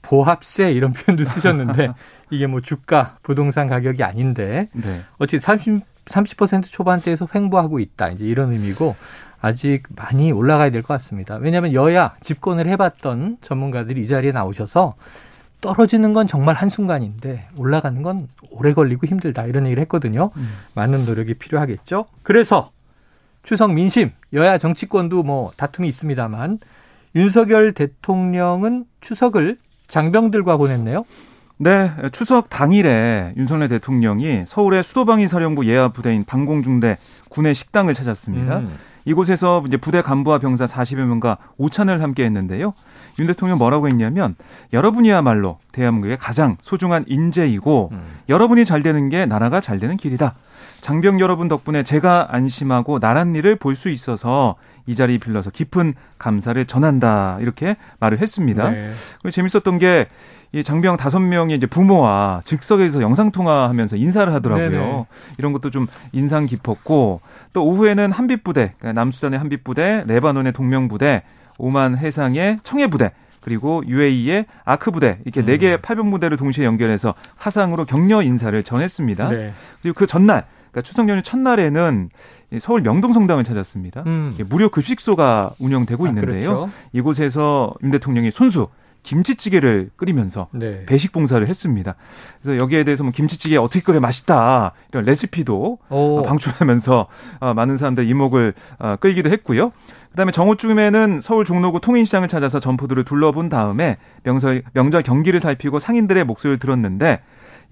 보합세 0.04 0.72
이런 0.72 0.94
표현도 0.94 1.24
쓰셨는데 1.24 1.92
이게 2.30 2.46
뭐 2.46 2.62
주가 2.62 3.18
부동산 3.24 3.68
가격이 3.68 4.04
아닌데 4.04 4.70
네. 4.74 5.02
어찌 5.18 5.40
30 5.40 5.82
30% 6.06 6.66
초반대에서 6.70 7.30
횡보하고 7.34 7.80
있다. 7.80 8.10
이제 8.10 8.26
이런 8.26 8.52
의미고 8.52 8.96
아직 9.42 9.84
많이 9.96 10.34
올라가야 10.34 10.70
될 10.70 10.82
것 10.84 10.94
같습니다. 10.96 11.36
왜냐하면 11.36 11.74
여야 11.74 12.16
집권을 12.22 12.68
해봤던 12.68 13.38
전문가들이 13.42 14.02
이 14.02 14.08
자리에 14.08 14.34
나오셔서 14.34 14.96
떨어지는 15.62 16.12
건 16.12 16.28
정말 16.28 16.56
한순간인데 16.56 17.48
올라가는 17.56 18.02
건 18.02 18.28
오래 18.50 18.74
걸리고 18.74 19.08
힘들다 19.08 19.46
이런 19.46 19.66
얘기를 19.66 19.82
했거든요. 19.84 20.32
음. 20.36 20.50
많은 20.76 21.06
노력이 21.06 21.36
필요하겠죠. 21.36 22.06
그래서 22.22 22.70
추석 23.44 23.74
민심 23.74 24.12
여야 24.34 24.58
정치권도 24.58 25.24
뭐 25.24 25.54
다툼이 25.56 25.88
있습니다만 25.88 26.60
윤석열 27.16 27.72
대통령은 27.72 28.84
추석을 29.00 29.58
장병들과 29.88 30.58
보냈네요. 30.58 31.06
네, 31.58 31.92
추석 32.12 32.50
당일에 32.50 33.34
윤석열 33.38 33.68
대통령이 33.70 34.44
서울의 34.48 34.84
수도방위 34.84 35.28
사령부 35.28 35.66
예하 35.68 35.90
부대인 35.90 36.26
방공중대 36.26 36.98
군의 37.30 37.54
식당을 37.56 37.94
찾았습니다. 37.94 38.58
음. 38.58 38.76
이곳에서 39.06 39.64
이제 39.68 39.78
부대 39.78 40.02
간부와 40.02 40.40
병사 40.40 40.66
40여 40.66 41.06
명과 41.06 41.38
오찬을 41.58 42.02
함께 42.02 42.26
했는데요. 42.26 42.74
윤 43.20 43.28
대통령 43.28 43.58
뭐라고 43.60 43.88
했냐면 43.88 44.36
여러분이야말로 44.72 45.60
대한민국의 45.74 46.18
가장 46.18 46.58
소중한 46.62 47.04
인재이고 47.08 47.90
음. 47.92 48.02
여러분이 48.30 48.66
잘 48.66 48.82
되는 48.82 49.10
게 49.10 49.26
나라가 49.26 49.62
잘 49.62 49.80
되는 49.80 49.96
길이다. 49.98 50.36
장병 50.82 51.20
여러분 51.20 51.48
덕분에 51.48 51.84
제가 51.84 52.30
안심하고 52.32 53.00
나란 53.00 53.36
일을 53.36 53.56
볼 53.58 53.76
수 53.76 53.90
있어서 53.90 54.56
이 54.86 54.96
자리 54.96 55.18
빌려서 55.18 55.50
깊은 55.50 55.94
감사를 56.18 56.64
전한다. 56.66 57.38
이렇게 57.42 57.78
말을 58.00 58.20
했습니다. 58.20 58.70
네. 58.70 58.92
재밌었던 59.32 59.80
게 59.80 60.08
이 60.54 60.64
장병 60.64 60.98
다섯 60.98 61.20
명이 61.20 61.56
이제 61.56 61.66
부모와 61.66 62.42
즉석에서 62.46 63.02
영상 63.02 63.32
통화하면서 63.32 63.96
인사를 63.96 64.32
하더라고요. 64.32 64.70
네네. 64.70 65.06
이런 65.40 65.52
것도 65.52 65.72
좀 65.72 65.88
인상 66.12 66.46
깊었고 66.46 67.22
또 67.54 67.66
오후에는 67.66 68.12
한빛 68.12 68.44
부대, 68.44 68.74
그러니까 68.78 69.02
남수단의 69.02 69.40
한빛 69.40 69.64
부대, 69.64 70.04
레바논의 70.06 70.54
동명 70.54 70.88
부대, 70.88 71.24
오만 71.58 71.98
해상의 71.98 72.60
청해 72.62 72.88
부대, 72.88 73.14
그리고 73.42 73.82
UAE의 73.88 74.46
아크 74.64 74.92
부대 74.92 75.18
이렇게 75.26 75.44
네 75.44 75.54
음. 75.54 75.58
개의 75.58 75.82
파병 75.82 76.12
무대를 76.12 76.38
동시에 76.38 76.66
연결해서 76.66 77.16
화상으로 77.36 77.86
격려 77.86 78.22
인사를 78.22 78.62
전했습니다. 78.62 79.30
네. 79.30 79.54
그리고 79.82 79.98
그 79.98 80.06
전날, 80.06 80.46
그러니까 80.70 80.82
추석 80.84 81.10
연휴 81.10 81.24
첫날에는 81.24 82.10
서울 82.60 82.82
명동성당을 82.82 83.44
찾았습니다. 83.44 84.04
음. 84.06 84.36
무료 84.48 84.70
급식소가 84.70 85.52
운영되고 85.60 86.06
아, 86.06 86.10
있는데요. 86.10 86.56
그렇죠. 86.56 86.70
이곳에서 86.92 87.74
윤 87.84 87.92
대통령이 87.92 88.32
손수 88.32 88.68
김치찌개를 89.04 89.92
끓이면서 89.96 90.48
네. 90.52 90.86
배식 90.86 91.12
봉사를 91.12 91.46
했습니다. 91.46 91.96
그래서 92.42 92.58
여기에 92.58 92.86
대해서 92.86 93.04
뭐 93.04 93.12
김치찌개 93.12 93.58
어떻게 93.58 93.82
끓여 93.82 94.00
맛있다 94.00 94.72
이런 94.92 95.06
레시피도 95.06 95.78
오. 95.90 96.24
방출하면서 96.24 97.08
어, 97.40 97.54
많은 97.54 97.78
사람들 97.78 98.10
이목을 98.10 98.54
어, 98.80 98.96
끌기도 99.00 99.30
했고요. 99.30 99.72
그다음에 100.12 100.32
정오쯤에는 100.32 101.22
서울 101.22 101.44
종로구 101.44 101.82
통인시장을 101.82 102.28
찾아서 102.28 102.60
점포들을 102.60 103.04
둘러본 103.04 103.50
다음에 103.50 103.98
명절, 104.24 104.64
명절 104.74 105.04
경기를 105.04 105.40
살피고 105.40 105.80
상인들의 105.80 106.24
목소리를 106.24 106.60
들었는데 106.60 107.22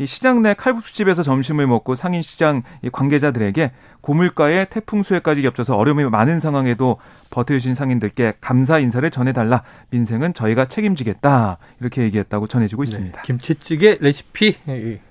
이 0.01 0.07
시장 0.07 0.41
내 0.41 0.55
칼국수집에서 0.55 1.21
점심을 1.21 1.67
먹고 1.67 1.93
상인 1.93 2.23
시장 2.23 2.63
관계자들에게 2.91 3.71
고물가에 4.01 4.65
태풍 4.65 5.03
수해까지 5.03 5.43
겹쳐서 5.43 5.77
어려움이 5.77 6.05
많은 6.05 6.39
상황에도 6.39 6.97
버텨주신 7.29 7.75
상인들께 7.75 8.33
감사 8.41 8.79
인사를 8.79 9.07
전해달라. 9.11 9.61
민생은 9.91 10.33
저희가 10.33 10.65
책임지겠다. 10.65 11.59
이렇게 11.79 12.01
얘기했다고 12.01 12.47
전해지고 12.47 12.83
네, 12.83 12.89
있습니다. 12.89 13.17
네, 13.17 13.23
김치찌개 13.27 13.99
레시피 14.01 14.55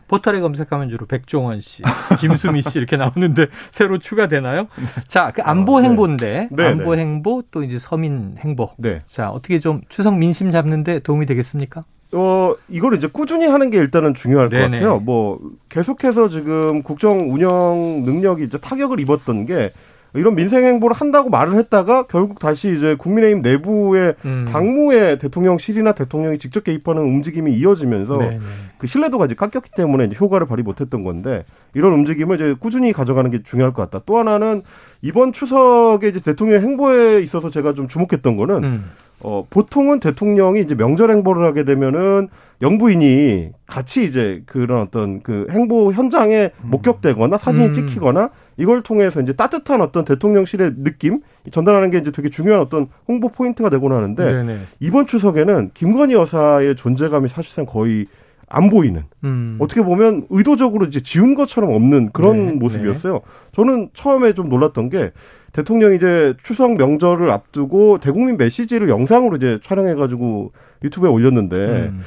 포털에 0.08 0.40
검색하면 0.40 0.88
주로 0.88 1.06
백종원 1.06 1.60
씨, 1.60 1.84
김수미 2.18 2.62
씨 2.62 2.76
이렇게 2.76 2.96
나오는데 2.96 3.46
새로 3.70 4.00
추가되나요? 4.00 4.66
자, 5.06 5.30
그 5.32 5.40
안보 5.42 5.78
아, 5.78 5.82
네. 5.82 5.88
행보인데 5.88 6.48
네. 6.50 6.66
안보 6.66 6.96
네. 6.96 7.02
행보 7.02 7.44
또 7.52 7.62
이제 7.62 7.78
서민 7.78 8.34
행보. 8.40 8.70
네. 8.76 9.02
자, 9.06 9.30
어떻게 9.30 9.60
좀 9.60 9.82
추석 9.88 10.18
민심 10.18 10.50
잡는데 10.50 10.98
도움이 10.98 11.26
되겠습니까? 11.26 11.84
어, 12.12 12.54
이걸 12.68 12.94
이제 12.94 13.06
꾸준히 13.06 13.46
하는 13.46 13.70
게 13.70 13.78
일단은 13.78 14.14
중요할 14.14 14.48
네네. 14.48 14.62
것 14.62 14.70
같아요. 14.72 14.98
뭐, 15.00 15.38
계속해서 15.68 16.28
지금 16.28 16.82
국정 16.82 17.32
운영 17.32 18.02
능력이 18.04 18.44
이제 18.44 18.58
타격을 18.58 19.00
입었던 19.00 19.46
게 19.46 19.72
이런 20.14 20.34
민생 20.34 20.64
행보를 20.64 20.96
한다고 20.96 21.30
말을 21.30 21.54
했다가 21.54 22.04
결국 22.04 22.40
다시 22.40 22.72
이제 22.72 22.96
국민의힘 22.96 23.42
내부의 23.42 24.14
음. 24.24 24.46
당무의 24.50 25.20
대통령실이나 25.20 25.92
대통령이 25.92 26.38
직접 26.38 26.64
개입하는 26.64 27.00
움직임이 27.00 27.54
이어지면서 27.54 28.18
네네. 28.18 28.38
그 28.78 28.86
신뢰도가 28.86 29.26
이제 29.26 29.34
깎였기 29.36 29.70
때문에 29.76 30.06
이제 30.06 30.16
효과를 30.18 30.48
발휘 30.48 30.62
못했던 30.62 31.04
건데 31.04 31.44
이런 31.74 31.92
움직임을 31.92 32.36
이제 32.40 32.56
꾸준히 32.58 32.92
가져가는 32.92 33.30
게 33.30 33.42
중요할 33.44 33.72
것 33.72 33.88
같다. 33.88 34.02
또 34.04 34.18
하나는 34.18 34.62
이번 35.00 35.32
추석에 35.32 36.08
이제 36.08 36.18
대통령 36.18 36.60
행보에 36.60 37.20
있어서 37.20 37.50
제가 37.50 37.74
좀 37.74 37.86
주목했던 37.86 38.36
거는 38.36 38.64
음. 38.64 38.90
어, 39.20 39.46
보통은 39.50 40.00
대통령이 40.00 40.60
이제 40.60 40.74
명절 40.74 41.10
행보를 41.10 41.44
하게 41.44 41.64
되면은 41.64 42.28
영부인이 42.62 43.50
같이 43.66 44.04
이제 44.04 44.42
그런 44.46 44.80
어떤 44.80 45.22
그 45.22 45.46
행보 45.50 45.92
현장에 45.92 46.50
음. 46.62 46.70
목격되거나 46.70 47.38
사진이 47.38 47.68
음. 47.68 47.72
찍히거나 47.72 48.30
이걸 48.56 48.82
통해서 48.82 49.20
이제 49.20 49.32
따뜻한 49.32 49.80
어떤 49.80 50.04
대통령실의 50.04 50.74
느낌 50.78 51.20
전달하는 51.50 51.90
게 51.90 51.98
이제 51.98 52.10
되게 52.10 52.28
중요한 52.28 52.60
어떤 52.60 52.88
홍보 53.08 53.28
포인트가 53.28 53.70
되곤 53.70 53.92
하는데 53.92 54.32
네네. 54.32 54.58
이번 54.80 55.06
추석에는 55.06 55.70
김건희 55.72 56.14
여사의 56.14 56.76
존재감이 56.76 57.28
사실상 57.28 57.64
거의 57.64 58.06
안 58.50 58.68
보이는 58.68 59.04
음. 59.24 59.56
어떻게 59.60 59.80
보면 59.82 60.26
의도적으로 60.28 60.84
이제 60.84 61.00
지운 61.00 61.34
것처럼 61.34 61.72
없는 61.72 62.10
그런 62.12 62.46
네, 62.46 62.52
모습이었어요. 62.54 63.14
네. 63.14 63.20
저는 63.52 63.90
처음에 63.94 64.34
좀 64.34 64.48
놀랐던 64.48 64.90
게 64.90 65.12
대통령이 65.52 65.96
이제 65.96 66.34
추석 66.42 66.74
명절을 66.76 67.30
앞두고 67.30 67.98
대국민 67.98 68.36
메시지를 68.36 68.88
영상으로 68.88 69.36
이제 69.36 69.58
촬영해가지고 69.62 70.52
유튜브에 70.84 71.10
올렸는데 71.10 71.56
음. 71.56 72.00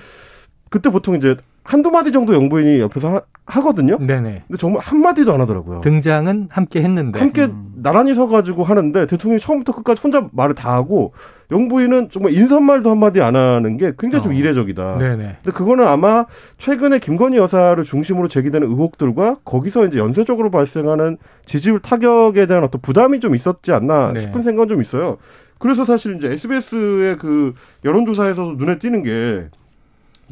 그때 0.69 0.89
보통 0.89 1.15
이제 1.15 1.35
한두 1.63 1.91
마디 1.91 2.11
정도 2.11 2.33
영부인이 2.33 2.79
옆에서 2.81 3.21
하, 3.45 3.61
거든요 3.61 3.97
네네. 3.97 4.43
근데 4.47 4.57
정말 4.57 4.81
한 4.81 5.01
마디도 5.01 5.33
안 5.33 5.41
하더라고요. 5.41 5.81
등장은 5.81 6.47
함께 6.49 6.81
했는데. 6.81 7.19
함께 7.19 7.45
음. 7.45 7.73
나란히 7.75 8.13
서가지고 8.13 8.63
하는데 8.63 9.05
대통령이 9.05 9.39
처음부터 9.39 9.73
끝까지 9.73 10.01
혼자 10.01 10.27
말을 10.31 10.55
다 10.55 10.73
하고 10.73 11.13
영부인은 11.51 12.09
정말 12.11 12.33
인사말도 12.33 12.89
한 12.89 12.97
마디 12.99 13.21
안 13.21 13.35
하는 13.35 13.77
게 13.77 13.93
굉장히 13.97 14.21
어. 14.21 14.23
좀 14.23 14.33
이례적이다. 14.33 14.97
네네. 14.97 15.37
근데 15.43 15.51
그거는 15.51 15.87
아마 15.87 16.25
최근에 16.57 16.99
김건희 16.99 17.37
여사를 17.37 17.81
중심으로 17.83 18.27
제기되는 18.27 18.67
의혹들과 18.67 19.37
거기서 19.45 19.85
이제 19.85 19.99
연쇄적으로 19.99 20.51
발생하는 20.51 21.17
지지율 21.45 21.79
타격에 21.79 22.45
대한 22.45 22.63
어떤 22.63 22.81
부담이 22.81 23.19
좀 23.19 23.35
있었지 23.35 23.71
않나 23.71 24.13
네. 24.13 24.21
싶은 24.21 24.41
생각은 24.41 24.69
좀 24.69 24.81
있어요. 24.81 25.17
그래서 25.59 25.85
사실 25.85 26.17
이제 26.17 26.31
SBS의 26.31 27.17
그 27.17 27.53
여론조사에서도 27.85 28.53
눈에 28.53 28.79
띄는 28.79 29.03
게 29.03 29.47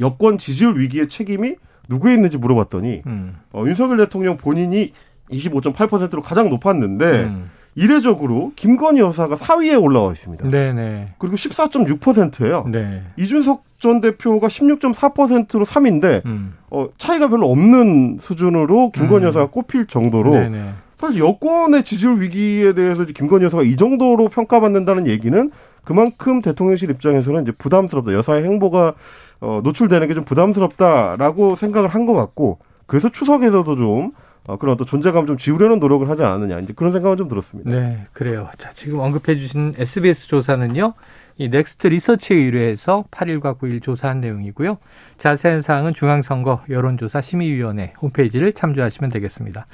여권 0.02 0.38
지지율 0.38 0.78
위기의 0.78 1.08
책임이 1.08 1.56
누구에 1.90 2.14
있는지 2.14 2.38
물어봤더니 2.38 3.04
음. 3.06 3.38
어, 3.54 3.64
윤석열 3.66 3.98
대통령 3.98 4.38
본인이 4.38 4.94
25.8%로 5.32 6.22
가장 6.22 6.50
높았는데 6.50 7.06
음. 7.24 7.50
이례적으로 7.76 8.52
김건희 8.56 9.00
여사가 9.00 9.36
4위에 9.36 9.82
올라와 9.82 10.12
있습니다. 10.12 10.50
네네. 10.50 11.14
그리고 11.18 11.38
14.6%예요. 11.38 12.66
네. 12.70 13.04
이준석 13.18 13.64
전 13.80 14.02
대표가 14.02 14.48
16.4%로 14.48 15.66
3위인데 15.66 16.26
음. 16.26 16.56
어, 16.70 16.90
차이가 16.98 17.30
별로 17.30 17.50
없는 17.50 18.18
수준으로 18.20 18.92
김건희 18.92 19.24
음. 19.24 19.28
여사가 19.28 19.48
꼽힐 19.48 19.88
정도로 19.88 20.32
네네. 20.32 20.72
사실 21.02 21.20
여권의 21.22 21.84
지지율 21.84 22.22
위기에 22.22 22.74
대해서 22.74 23.04
김건희 23.06 23.46
여사가 23.46 23.64
이 23.64 23.76
정도로 23.76 24.30
평가받는다는 24.30 25.08
얘기는 25.08 25.52
그만큼 25.84 26.42
대통령실 26.42 26.92
입장에서는 26.92 27.42
이제 27.44 27.52
부담스럽다. 27.52 28.14
여사의 28.14 28.44
행보가 28.44 28.94
어, 29.42 29.62
노출되는 29.64 30.08
게 30.08 30.14
좀 30.14 30.24
부담스럽다라고 30.24 31.56
생각을 31.56 31.90
한 31.90 32.06
것 32.06 32.14
같고 32.14 32.60
그래서 32.86 33.10
추석에서도 33.10 33.76
좀 33.76 34.12
어, 34.48 34.58
그런 34.58 34.74
어떤 34.74 34.86
존재감 34.88 35.28
좀 35.28 35.38
지우려는 35.38 35.80
노력을 35.80 36.08
하지 36.10 36.24
않았느냐 36.24 36.60
이제 36.60 36.74
그런 36.76 36.92
생각은 36.92 37.18
좀 37.18 37.28
들었습니다. 37.28 37.70
네, 37.72 38.06
그래요. 38.14 38.50
자, 38.58 38.70
지금 38.74 39.00
언급해 39.00 39.36
주신 39.38 39.74
SBS 39.78 40.28
조사는요. 40.28 40.94
이 41.38 41.48
넥스트 41.50 41.88
리서치에 41.88 42.36
의뢰해서 42.38 43.06
8일과 43.10 43.58
9일 43.58 43.82
조사한 43.82 44.20
내용이고요. 44.22 44.78
자세한 45.18 45.62
사항은 45.62 45.94
중앙선거 45.94 46.62
여론조사 46.70 47.22
심의위원회 47.22 47.94
홈페이지를 48.02 48.54
참조하시면 48.54 49.10
되겠습니다. 49.12 49.66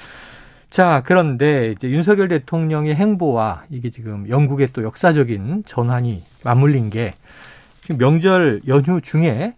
자, 0.70 1.02
그런데 1.04 1.72
이제 1.72 1.88
윤석열 1.88 2.28
대통령의 2.28 2.94
행보와 2.94 3.64
이게 3.70 3.90
지금 3.90 4.28
영국의 4.28 4.68
또 4.72 4.82
역사적인 4.82 5.64
전환이 5.66 6.22
맞물린 6.44 6.90
게 6.90 7.14
지금 7.80 7.98
명절 7.98 8.62
연휴 8.68 9.00
중에 9.00 9.54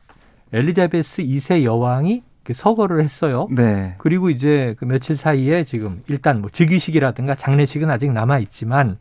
엘리자베스 0.52 1.22
2세 1.22 1.64
여왕이 1.64 2.22
서거를 2.52 3.02
했어요. 3.04 3.46
네. 3.50 3.94
그리고 3.98 4.28
이제 4.30 4.74
그 4.78 4.84
며칠 4.84 5.14
사이에 5.14 5.62
지금 5.64 6.02
일단 6.08 6.40
뭐 6.40 6.50
즉위식이라든가 6.52 7.36
장례식은 7.36 7.88
아직 7.90 8.12
남아 8.12 8.38
있지만 8.40 8.96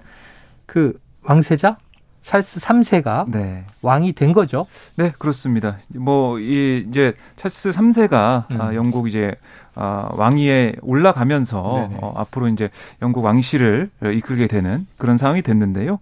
그 0.68 1.00
왕세자 1.24 1.78
찰스 2.22 2.60
3세가 2.60 3.32
네. 3.32 3.66
왕이 3.82 4.13
된 4.13 4.34
거죠. 4.34 4.66
네, 4.96 5.12
그렇습니다. 5.18 5.80
뭐 5.96 6.38
이 6.39 6.86
이제 6.88 7.13
찰스 7.38 7.72
3세가 7.72 8.51
음. 8.51 8.62
아, 8.62 8.75
영국 8.75 9.08
이제 9.08 9.34
아, 9.76 10.10
왕위에 10.14 10.76
올라가면서 10.82 11.90
어, 12.02 12.14
앞으로 12.18 12.48
이제 12.50 12.70
영국 13.02 13.24
왕실을 13.24 13.90
이끌게 14.14 14.48
되는 14.48 14.86
그런 14.98 15.18
상황이 15.18 15.42
됐는데요. 15.42 16.00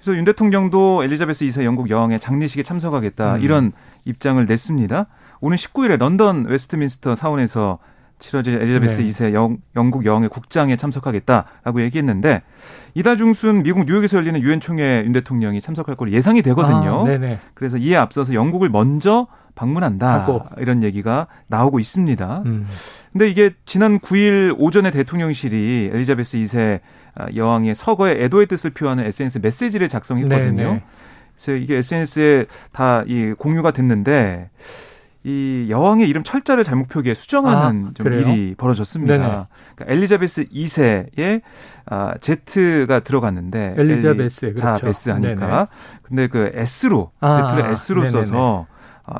그래서 0.00 0.16
윤 0.18 0.24
대통령도 0.24 1.04
엘리자베스 1.04 1.44
2세 1.46 1.64
영국 1.64 1.90
여왕의 1.90 2.20
장례식에 2.20 2.62
참석하겠다 2.62 3.36
음. 3.36 3.40
이런 3.40 3.72
입장을 4.04 4.44
냈습니다. 4.44 5.06
오는 5.40 5.56
19일에 5.56 5.98
런던 5.98 6.46
웨스트민스터 6.46 7.14
사원에서 7.14 7.78
치러질 8.18 8.54
엘리자베스 8.54 9.00
네. 9.00 9.08
2세 9.08 9.34
영, 9.34 9.58
영국 9.76 10.06
여왕의 10.06 10.28
국장에 10.28 10.76
참석하겠다라고 10.76 11.82
얘기했는데 11.82 12.42
이달 12.94 13.16
중순 13.16 13.62
미국 13.62 13.84
뉴욕에서 13.86 14.16
열리는 14.16 14.40
유엔 14.40 14.60
총회 14.60 15.02
윤 15.04 15.12
대통령이 15.12 15.60
참석할 15.60 15.96
걸로 15.96 16.12
예상이 16.12 16.42
되거든요. 16.42 17.00
아, 17.00 17.04
그래서 17.54 17.76
이에 17.76 17.96
앞서서 17.96 18.34
영국을 18.34 18.68
먼저 18.68 19.26
방문한다 19.54 20.12
하고. 20.22 20.42
이런 20.58 20.82
얘기가 20.82 21.26
나오고 21.48 21.78
있습니다. 21.78 22.42
음. 22.46 22.66
근데 23.12 23.28
이게 23.28 23.50
지난 23.66 23.98
9일 23.98 24.54
오전에 24.58 24.90
대통령실이 24.90 25.90
엘리자베스 25.92 26.38
2세 26.38 26.80
여왕의 27.36 27.74
서거에 27.74 28.12
애도의 28.24 28.46
뜻을 28.46 28.70
표하는 28.70 29.04
SNS 29.04 29.38
메시지를 29.38 29.88
작성했거든요. 29.88 30.56
네네. 30.56 30.82
그래서 31.36 31.52
이게 31.58 31.76
SNS에 31.76 32.46
다 32.72 33.04
이 33.06 33.34
공유가 33.36 33.70
됐는데 33.70 34.50
이 35.24 35.66
여왕의 35.70 36.08
이름 36.08 36.24
철자를 36.24 36.64
잘못 36.64 36.88
표기해 36.88 37.14
수정하는 37.14 37.86
아, 37.86 37.90
좀 37.94 38.12
일이 38.12 38.54
벌어졌습니다. 38.56 39.16
그러니까 39.76 39.84
엘리자베스 39.86 40.46
2세의 40.46 41.42
아, 41.86 42.14
Z가 42.20 43.00
들어갔는데 43.00 43.74
엘리자베스 43.78 44.46
엘리, 44.46 44.54
그렇죠. 44.54 44.78
자 44.78 44.84
베스 44.84 45.10
하니까 45.10 45.46
네네. 45.46 45.66
근데 46.02 46.26
그 46.26 46.50
S로 46.54 47.12
아, 47.20 47.54
Z를 47.54 47.70
S로 47.72 48.02
네네네. 48.02 48.24
써서 48.24 48.66
아, 48.68 48.71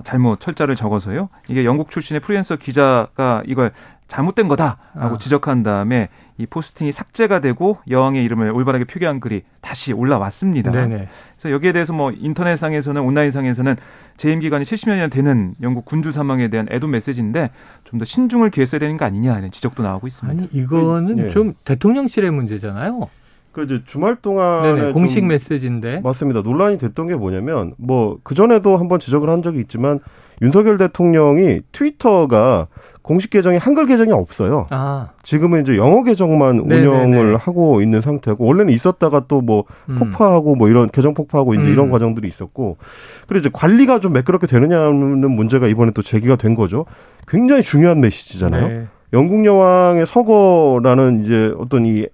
잘못 0.05 0.41
철자를 0.41 0.77
적어서요. 0.77 1.29
이게 1.49 1.65
영국 1.65 1.91
출신의 1.91 2.21
프리랜서 2.21 2.57
기자가 2.57 3.43
이걸 3.47 3.73
잘못된 4.09 4.47
거다라고 4.47 4.79
아. 4.95 5.19
지적한 5.19 5.63
다음에 5.63 6.09
이 6.37 6.45
포스팅이 6.45 6.93
삭제가 6.93 7.41
되고 7.41 7.79
여왕의 7.89 8.23
이름을 8.25 8.51
올바르게 8.51 8.85
표기한 8.85 9.21
글이 9.21 9.43
다시 9.63 9.93
올라왔습니다. 9.95 10.71
네네. 10.71 11.09
그래서 11.37 11.55
여기에 11.55 11.73
대해서 11.73 11.93
뭐 11.95 12.13
인터넷상에서는 12.15 13.01
온라인상에서는 13.01 13.77
재임 14.19 14.41
기간이 14.41 14.65
70년이나 14.65 15.11
되는 15.11 15.55
영국 15.63 15.87
군주 15.87 16.13
사망에 16.13 16.49
대한 16.49 16.67
애도 16.71 16.89
메시지인데 16.89 17.51
좀 17.85 17.99
더 17.99 18.05
신중을 18.05 18.51
기했어야 18.51 18.79
되는 18.79 18.97
거 18.97 19.05
아니냐 19.05 19.33
하는 19.35 19.51
지적도 19.51 19.83
나오고 19.83 20.07
있습니다. 20.07 20.43
아니 20.43 20.49
이거는 20.53 21.17
네. 21.17 21.31
좀 21.31 21.55
대통령실의 21.65 22.31
문제잖아요. 22.31 23.09
그 23.53 23.65
이제 23.65 23.83
주말 23.87 24.17
동안에 24.17 24.93
공식 24.93 25.25
메시지인데 25.25 26.01
맞습니다. 26.01 26.41
논란이 26.43 26.79
됐던 26.79 27.07
게 27.07 27.17
뭐냐면 27.17 27.75
뭐그 27.77 28.35
전에도 28.35 28.77
한번 28.77 28.99
지적을 28.99 29.29
한 29.29 29.43
적이 29.43 29.61
있지만 29.61 30.01
윤석열 30.41 30.79
대통령이 30.79 31.61
트위터가 31.71 32.69
공식 33.03 33.31
계정이 33.31 33.59
한글 33.59 33.87
계정이 33.87 34.13
없어요. 34.13 34.67
아. 34.71 35.11
지금은 35.23 35.63
이제 35.63 35.77
영어 35.77 36.03
계정만 36.03 36.67
네네네. 36.67 36.87
운영을 36.87 37.37
하고 37.37 37.83
있는 37.83 38.01
상태고 38.01 38.45
원래는 38.45 38.73
있었다가 38.73 39.27
또뭐 39.27 39.65
음. 39.91 39.97
폭파하고 39.97 40.55
뭐 40.55 40.69
이런 40.69 40.89
계정 40.89 41.13
폭파하고 41.13 41.55
이제 41.55 41.65
음. 41.65 41.69
이런 41.69 41.91
과정들이 41.91 42.27
있었고 42.29 42.79
그리고 43.27 43.41
이제 43.41 43.51
관리가 43.53 44.01
좀 44.01 44.13
매끄럽게 44.15 44.47
되느냐는 44.47 45.31
문제가 45.31 45.67
이번에 45.67 45.91
또 45.93 46.03
제기가 46.03 46.37
된 46.37 46.55
거죠. 46.55 46.87
굉장히 47.29 47.63
중요한 47.63 48.01
메시지잖아요. 48.01 48.69
네. 48.69 48.87
영국 49.13 49.45
여왕의 49.45 50.07
서거라는 50.07 51.25
이제 51.25 51.53
어떤 51.59 51.85
이 51.85 52.07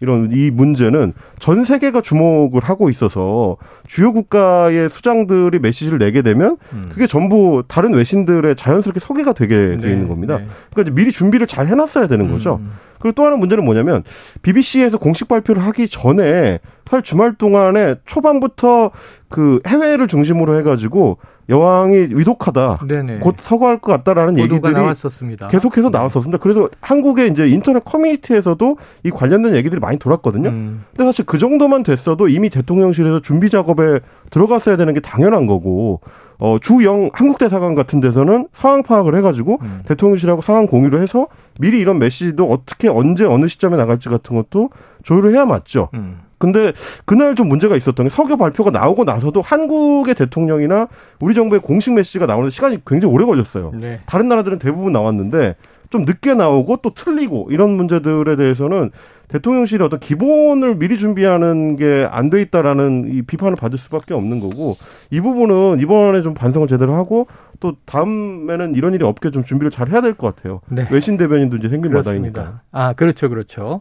이런 0.00 0.30
이 0.32 0.50
문제는 0.50 1.14
전 1.38 1.64
세계가 1.64 2.02
주목을 2.02 2.62
하고 2.62 2.90
있어서 2.90 3.56
주요 3.86 4.12
국가의 4.12 4.90
수장들이 4.90 5.58
메시지를 5.58 5.98
내게 5.98 6.20
되면 6.22 6.58
음. 6.72 6.90
그게 6.92 7.06
전부 7.06 7.62
다른 7.66 7.94
외신들의 7.94 8.56
자연스럽게 8.56 9.00
소개가 9.00 9.32
되게 9.32 9.56
네, 9.56 9.76
돼 9.78 9.90
있는 9.92 10.08
겁니다. 10.08 10.38
네. 10.38 10.46
그러니까 10.72 10.94
미리 10.94 11.12
준비를 11.12 11.46
잘 11.46 11.66
해놨어야 11.66 12.08
되는 12.08 12.30
거죠. 12.30 12.60
음. 12.60 12.72
그리고 13.00 13.14
또 13.14 13.24
하나 13.24 13.36
문제는 13.36 13.64
뭐냐면 13.64 14.04
BBC에서 14.42 14.98
공식 14.98 15.28
발표를 15.28 15.62
하기 15.64 15.88
전에 15.88 16.60
사 16.86 17.00
주말 17.00 17.34
동안에 17.34 17.96
초반부터 18.06 18.92
그 19.28 19.60
해외를 19.66 20.06
중심으로 20.06 20.56
해가지고 20.58 21.18
여왕이 21.48 22.08
위독하다. 22.12 22.80
네네. 22.88 23.18
곧 23.18 23.36
서거할 23.38 23.78
것 23.78 23.92
같다라는 23.92 24.38
얘기들이 24.38 24.72
나왔었습니다. 24.72 25.48
계속해서 25.48 25.90
네. 25.90 25.98
나왔었습니다. 25.98 26.38
그래서 26.38 26.68
한국의 26.80 27.30
이제 27.30 27.48
인터넷 27.48 27.84
커뮤니티에서도 27.84 28.76
이 29.04 29.10
관련된 29.10 29.54
얘기들이 29.54 29.80
많이 29.80 29.98
돌았거든요. 29.98 30.48
음. 30.48 30.84
근데 30.90 31.04
사실 31.04 31.24
그 31.24 31.38
정도만 31.38 31.84
됐어도 31.84 32.28
이미 32.28 32.50
대통령실에서 32.50 33.20
준비 33.20 33.48
작업에 33.48 34.00
들어갔어야 34.30 34.76
되는 34.76 34.92
게 34.94 35.00
당연한 35.00 35.46
거고 35.46 36.00
어, 36.38 36.58
주영 36.60 37.10
한국 37.12 37.38
대사관 37.38 37.74
같은 37.74 38.00
데서는 38.00 38.48
상황 38.52 38.82
파악을 38.82 39.14
해가지고 39.16 39.58
음. 39.62 39.82
대통령실하고 39.86 40.42
상황 40.42 40.66
공유를 40.66 41.00
해서 41.00 41.28
미리 41.58 41.80
이런 41.80 41.98
메시지도 41.98 42.46
어떻게 42.50 42.88
언제 42.88 43.24
어느 43.24 43.48
시점에 43.48 43.76
나갈지 43.76 44.08
같은 44.08 44.36
것도 44.36 44.70
조율을 45.02 45.32
해야 45.32 45.44
맞죠. 45.44 45.88
음. 45.94 46.20
근데 46.38 46.72
그날 47.06 47.34
좀 47.34 47.48
문제가 47.48 47.76
있었던 47.76 48.04
게 48.04 48.10
서교 48.10 48.36
발표가 48.36 48.70
나오고 48.70 49.04
나서도 49.04 49.40
한국의 49.40 50.14
대통령이나 50.14 50.88
우리 51.20 51.34
정부의 51.34 51.62
공식 51.62 51.94
메시지가 51.94 52.26
나오는 52.26 52.50
시간이 52.50 52.80
굉장히 52.86 53.14
오래 53.14 53.24
걸렸어요. 53.24 53.72
네. 53.74 54.00
다른 54.06 54.28
나라들은 54.28 54.58
대부분 54.58 54.92
나왔는데 54.92 55.56
좀 55.88 56.04
늦게 56.04 56.34
나오고 56.34 56.78
또 56.82 56.92
틀리고 56.94 57.48
이런 57.50 57.70
문제들에 57.70 58.36
대해서는 58.36 58.90
대통령실이 59.28 59.82
어떤 59.82 59.98
기본을 60.00 60.76
미리 60.76 60.98
준비하는 60.98 61.76
게 61.76 62.06
안 62.10 62.30
돼 62.30 62.40
있다라는 62.42 63.12
이 63.14 63.22
비판을 63.22 63.56
받을 63.56 63.78
수밖에 63.78 64.14
없는 64.14 64.40
거고 64.40 64.76
이 65.10 65.20
부분은 65.20 65.80
이번에 65.80 66.22
좀 66.22 66.34
반성을 66.34 66.66
제대로 66.68 66.94
하고 66.94 67.26
또 67.60 67.76
다음에는 67.86 68.74
이런 68.74 68.94
일이 68.94 69.04
없게 69.04 69.30
좀 69.30 69.44
준비를 69.44 69.70
잘 69.70 69.88
해야 69.90 70.00
될 70.00 70.14
것 70.14 70.34
같아요. 70.34 70.60
네. 70.68 70.86
외신 70.90 71.16
대변인도 71.16 71.56
이제 71.56 71.68
생긴 71.68 71.92
마당이니까. 71.92 72.60
아 72.72 72.92
그렇죠, 72.94 73.28
그렇죠. 73.28 73.80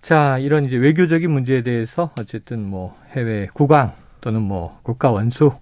자 0.00 0.38
이런 0.38 0.64
이제 0.64 0.76
외교적인 0.76 1.30
문제에 1.30 1.62
대해서 1.62 2.10
어쨌든 2.18 2.64
뭐 2.64 2.94
해외 3.12 3.48
국왕 3.52 3.92
또는 4.20 4.42
뭐 4.42 4.78
국가 4.82 5.10
원수 5.10 5.44
뭐 5.44 5.58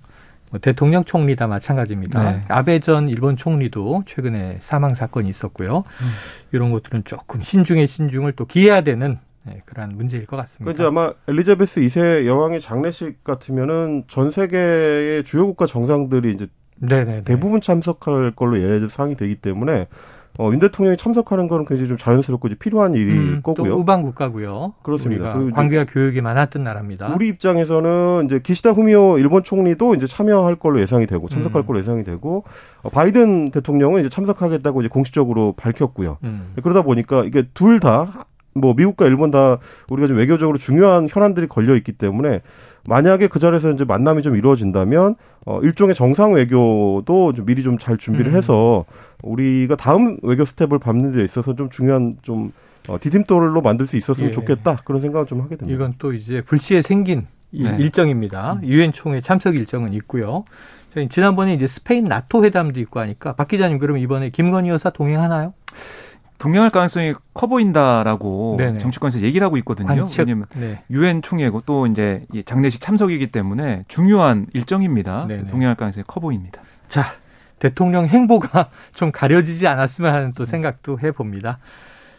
대통령 0.60 1.04
총리 1.04 1.36
다 1.36 1.46
마찬가지입니다. 1.46 2.32
네. 2.32 2.44
아베 2.48 2.80
전 2.80 3.08
일본 3.08 3.36
총리도 3.36 4.04
최근에 4.06 4.58
사망 4.60 4.94
사건이 4.94 5.28
있었고요. 5.28 5.78
음. 5.78 6.10
이런 6.52 6.72
것들은 6.72 7.04
조금 7.04 7.42
신중에 7.42 7.86
신중을 7.86 8.32
또 8.32 8.46
기해야 8.46 8.82
되는 8.82 9.18
네, 9.44 9.60
그러한 9.66 9.96
문제일 9.96 10.26
것 10.26 10.36
같습니다. 10.38 10.72
그러니까 10.72 10.88
아마 10.88 11.12
엘리자베스 11.28 11.80
2세 11.82 12.26
여왕의 12.26 12.60
장례식 12.60 13.24
같으면은 13.24 14.04
전 14.08 14.30
세계의 14.30 15.24
주요 15.24 15.46
국가 15.46 15.66
정상들이 15.66 16.32
이제 16.32 16.48
네네네. 16.76 17.22
대부분 17.22 17.60
참석할 17.60 18.32
걸로 18.32 18.58
예상이 18.60 19.16
되기 19.16 19.36
때문에 19.36 19.86
어, 20.38 20.50
윤 20.52 20.58
대통령이 20.58 20.96
참석하는 20.96 21.46
거는 21.46 21.64
굉장히 21.64 21.88
좀 21.88 21.96
자연스럽고 21.96 22.48
이제 22.48 22.56
필요한 22.56 22.94
일일 22.94 23.16
음, 23.16 23.40
거고요. 23.42 23.76
우방 23.76 24.02
국가고요. 24.02 24.74
그렇습니다. 24.82 25.38
관계와 25.54 25.86
교육이 25.86 26.20
많았던 26.20 26.64
나라입니다. 26.64 27.12
우리 27.14 27.28
입장에서는 27.28 28.24
이제 28.26 28.40
기시다 28.40 28.70
후미오 28.70 29.18
일본 29.18 29.44
총리도 29.44 29.94
이제 29.94 30.06
참여할 30.08 30.56
걸로 30.56 30.80
예상이 30.80 31.06
되고 31.06 31.28
참석할 31.28 31.62
음. 31.62 31.66
걸로 31.66 31.78
예상이 31.78 32.02
되고 32.02 32.44
어, 32.82 32.88
바이든 32.88 33.52
대통령은 33.52 34.00
이제 34.00 34.08
참석하겠다고 34.08 34.80
이제 34.82 34.88
공식적으로 34.88 35.54
밝혔고요. 35.56 36.18
음. 36.24 36.52
그러다 36.62 36.82
보니까 36.82 37.22
이게 37.24 37.44
둘 37.54 37.78
다 37.78 38.26
뭐 38.54 38.74
미국과 38.74 39.06
일본 39.06 39.30
다 39.30 39.58
우리가 39.90 40.08
좀 40.08 40.16
외교적으로 40.16 40.58
중요한 40.58 41.08
현안들이 41.10 41.48
걸려 41.48 41.74
있기 41.76 41.92
때문에 41.92 42.40
만약에 42.86 43.28
그 43.28 43.38
자리에서 43.38 43.72
이제 43.72 43.84
만남이 43.84 44.22
좀 44.22 44.36
이루어진다면 44.36 45.16
어 45.46 45.60
일종의 45.60 45.94
정상 45.94 46.34
외교도 46.34 47.32
좀 47.34 47.46
미리 47.46 47.62
좀 47.62 47.78
잘 47.78 47.98
준비를 47.98 48.32
음. 48.32 48.36
해서 48.36 48.84
우리가 49.22 49.76
다음 49.76 50.18
외교 50.22 50.44
스텝을 50.44 50.78
밟는 50.78 51.12
데 51.12 51.24
있어서 51.24 51.54
좀 51.54 51.68
중요한 51.70 52.16
좀 52.22 52.52
어, 52.88 52.98
디딤돌로 53.00 53.62
만들 53.62 53.86
수 53.86 53.96
있었으면 53.96 54.28
예. 54.28 54.32
좋겠다 54.32 54.76
그런 54.84 55.00
생각을 55.00 55.26
좀 55.26 55.40
하게 55.40 55.56
됩니다. 55.56 55.74
이건 55.74 55.94
또 55.98 56.12
이제 56.12 56.42
불시에 56.42 56.82
생긴 56.82 57.26
네. 57.50 57.76
일정입니다. 57.78 58.60
유엔 58.64 58.92
총회 58.92 59.20
참석 59.20 59.56
일정은 59.56 59.92
있고요. 59.94 60.44
저희 60.92 61.08
지난번에 61.08 61.54
이제 61.54 61.66
스페인 61.66 62.04
나토 62.04 62.44
회담도 62.44 62.78
있고 62.80 63.00
하니까 63.00 63.34
박 63.34 63.48
기자님 63.48 63.78
그럼 63.78 63.98
이번에 63.98 64.30
김건희 64.30 64.68
여사 64.70 64.90
동행하나요? 64.90 65.54
동행할 66.38 66.70
가능성이 66.70 67.14
커 67.32 67.46
보인다라고 67.46 68.56
네네. 68.58 68.78
정치권에서 68.78 69.20
얘기를 69.20 69.44
하고 69.44 69.56
있거든요. 69.58 69.88
관측. 69.88 70.20
왜냐하면 70.20 70.46
네. 70.54 70.82
유엔 70.90 71.22
총회고 71.22 71.62
또 71.64 71.86
이제 71.86 72.26
장례식 72.44 72.80
참석이기 72.80 73.28
때문에 73.28 73.84
중요한 73.88 74.46
일정입니다. 74.52 75.26
네네. 75.26 75.46
동행할 75.46 75.76
가능성이 75.76 76.04
커 76.06 76.20
보입니다. 76.20 76.60
자, 76.88 77.04
대통령 77.58 78.06
행보가 78.06 78.68
좀 78.94 79.12
가려지지 79.12 79.66
않았으면 79.66 80.12
하는 80.12 80.32
또 80.32 80.44
생각도 80.44 80.98
해봅니다. 81.00 81.58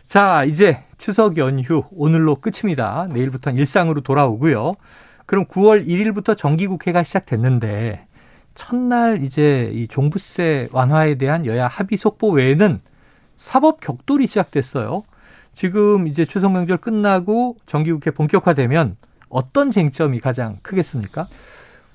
자, 0.08 0.44
이제 0.44 0.84
추석 0.98 1.38
연휴 1.38 1.84
오늘로 1.92 2.36
끝입니다. 2.36 3.08
내일부터는 3.12 3.60
일상으로 3.60 4.02
돌아오고요. 4.02 4.76
그럼 5.26 5.46
9월 5.46 5.88
1일부터 5.88 6.38
정기국회가 6.38 7.04
시작됐는데 7.04 8.08
첫날 8.54 9.24
이제 9.24 9.70
이 9.74 9.88
종부세 9.88 10.70
완화에 10.72 11.16
대한 11.16 11.46
여야 11.46 11.68
합의 11.68 11.98
속보 11.98 12.32
외에는 12.32 12.80
사법 13.38 13.80
격돌이 13.80 14.28
시작됐어요. 14.28 15.04
지금 15.54 16.08
이제 16.08 16.26
추석 16.26 16.52
명절 16.52 16.78
끝나고 16.78 17.58
정기국회 17.66 18.12
본격화되면 18.12 18.98
어떤 19.30 19.72
쟁점이 19.72 20.20
가장 20.20 20.58
크겠습니까? 20.62 21.28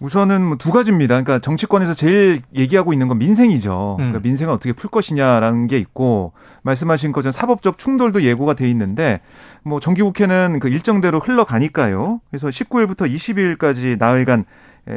우선은 0.00 0.42
뭐 0.42 0.56
두 0.56 0.72
가지입니다. 0.72 1.14
그러니까 1.14 1.40
정치권에서 1.40 1.92
제일 1.92 2.40
얘기하고 2.54 2.94
있는 2.94 3.06
건 3.08 3.18
민생이죠. 3.18 3.96
그러니까 3.98 4.18
음. 4.18 4.22
민생을 4.22 4.52
어떻게 4.52 4.72
풀 4.72 4.90
것이냐라는 4.90 5.66
게 5.66 5.76
있고 5.76 6.32
말씀하신 6.62 7.12
것처럼 7.12 7.32
사법적 7.32 7.76
충돌도 7.76 8.22
예고가 8.22 8.54
돼 8.54 8.68
있는데 8.70 9.20
뭐 9.62 9.78
정기국회는 9.78 10.58
그 10.58 10.68
일정대로 10.68 11.20
흘러가니까요. 11.20 12.20
그래서 12.30 12.48
19일부터 12.48 13.10
20일까지 13.14 13.98
나흘간 13.98 14.40
예, 14.40 14.44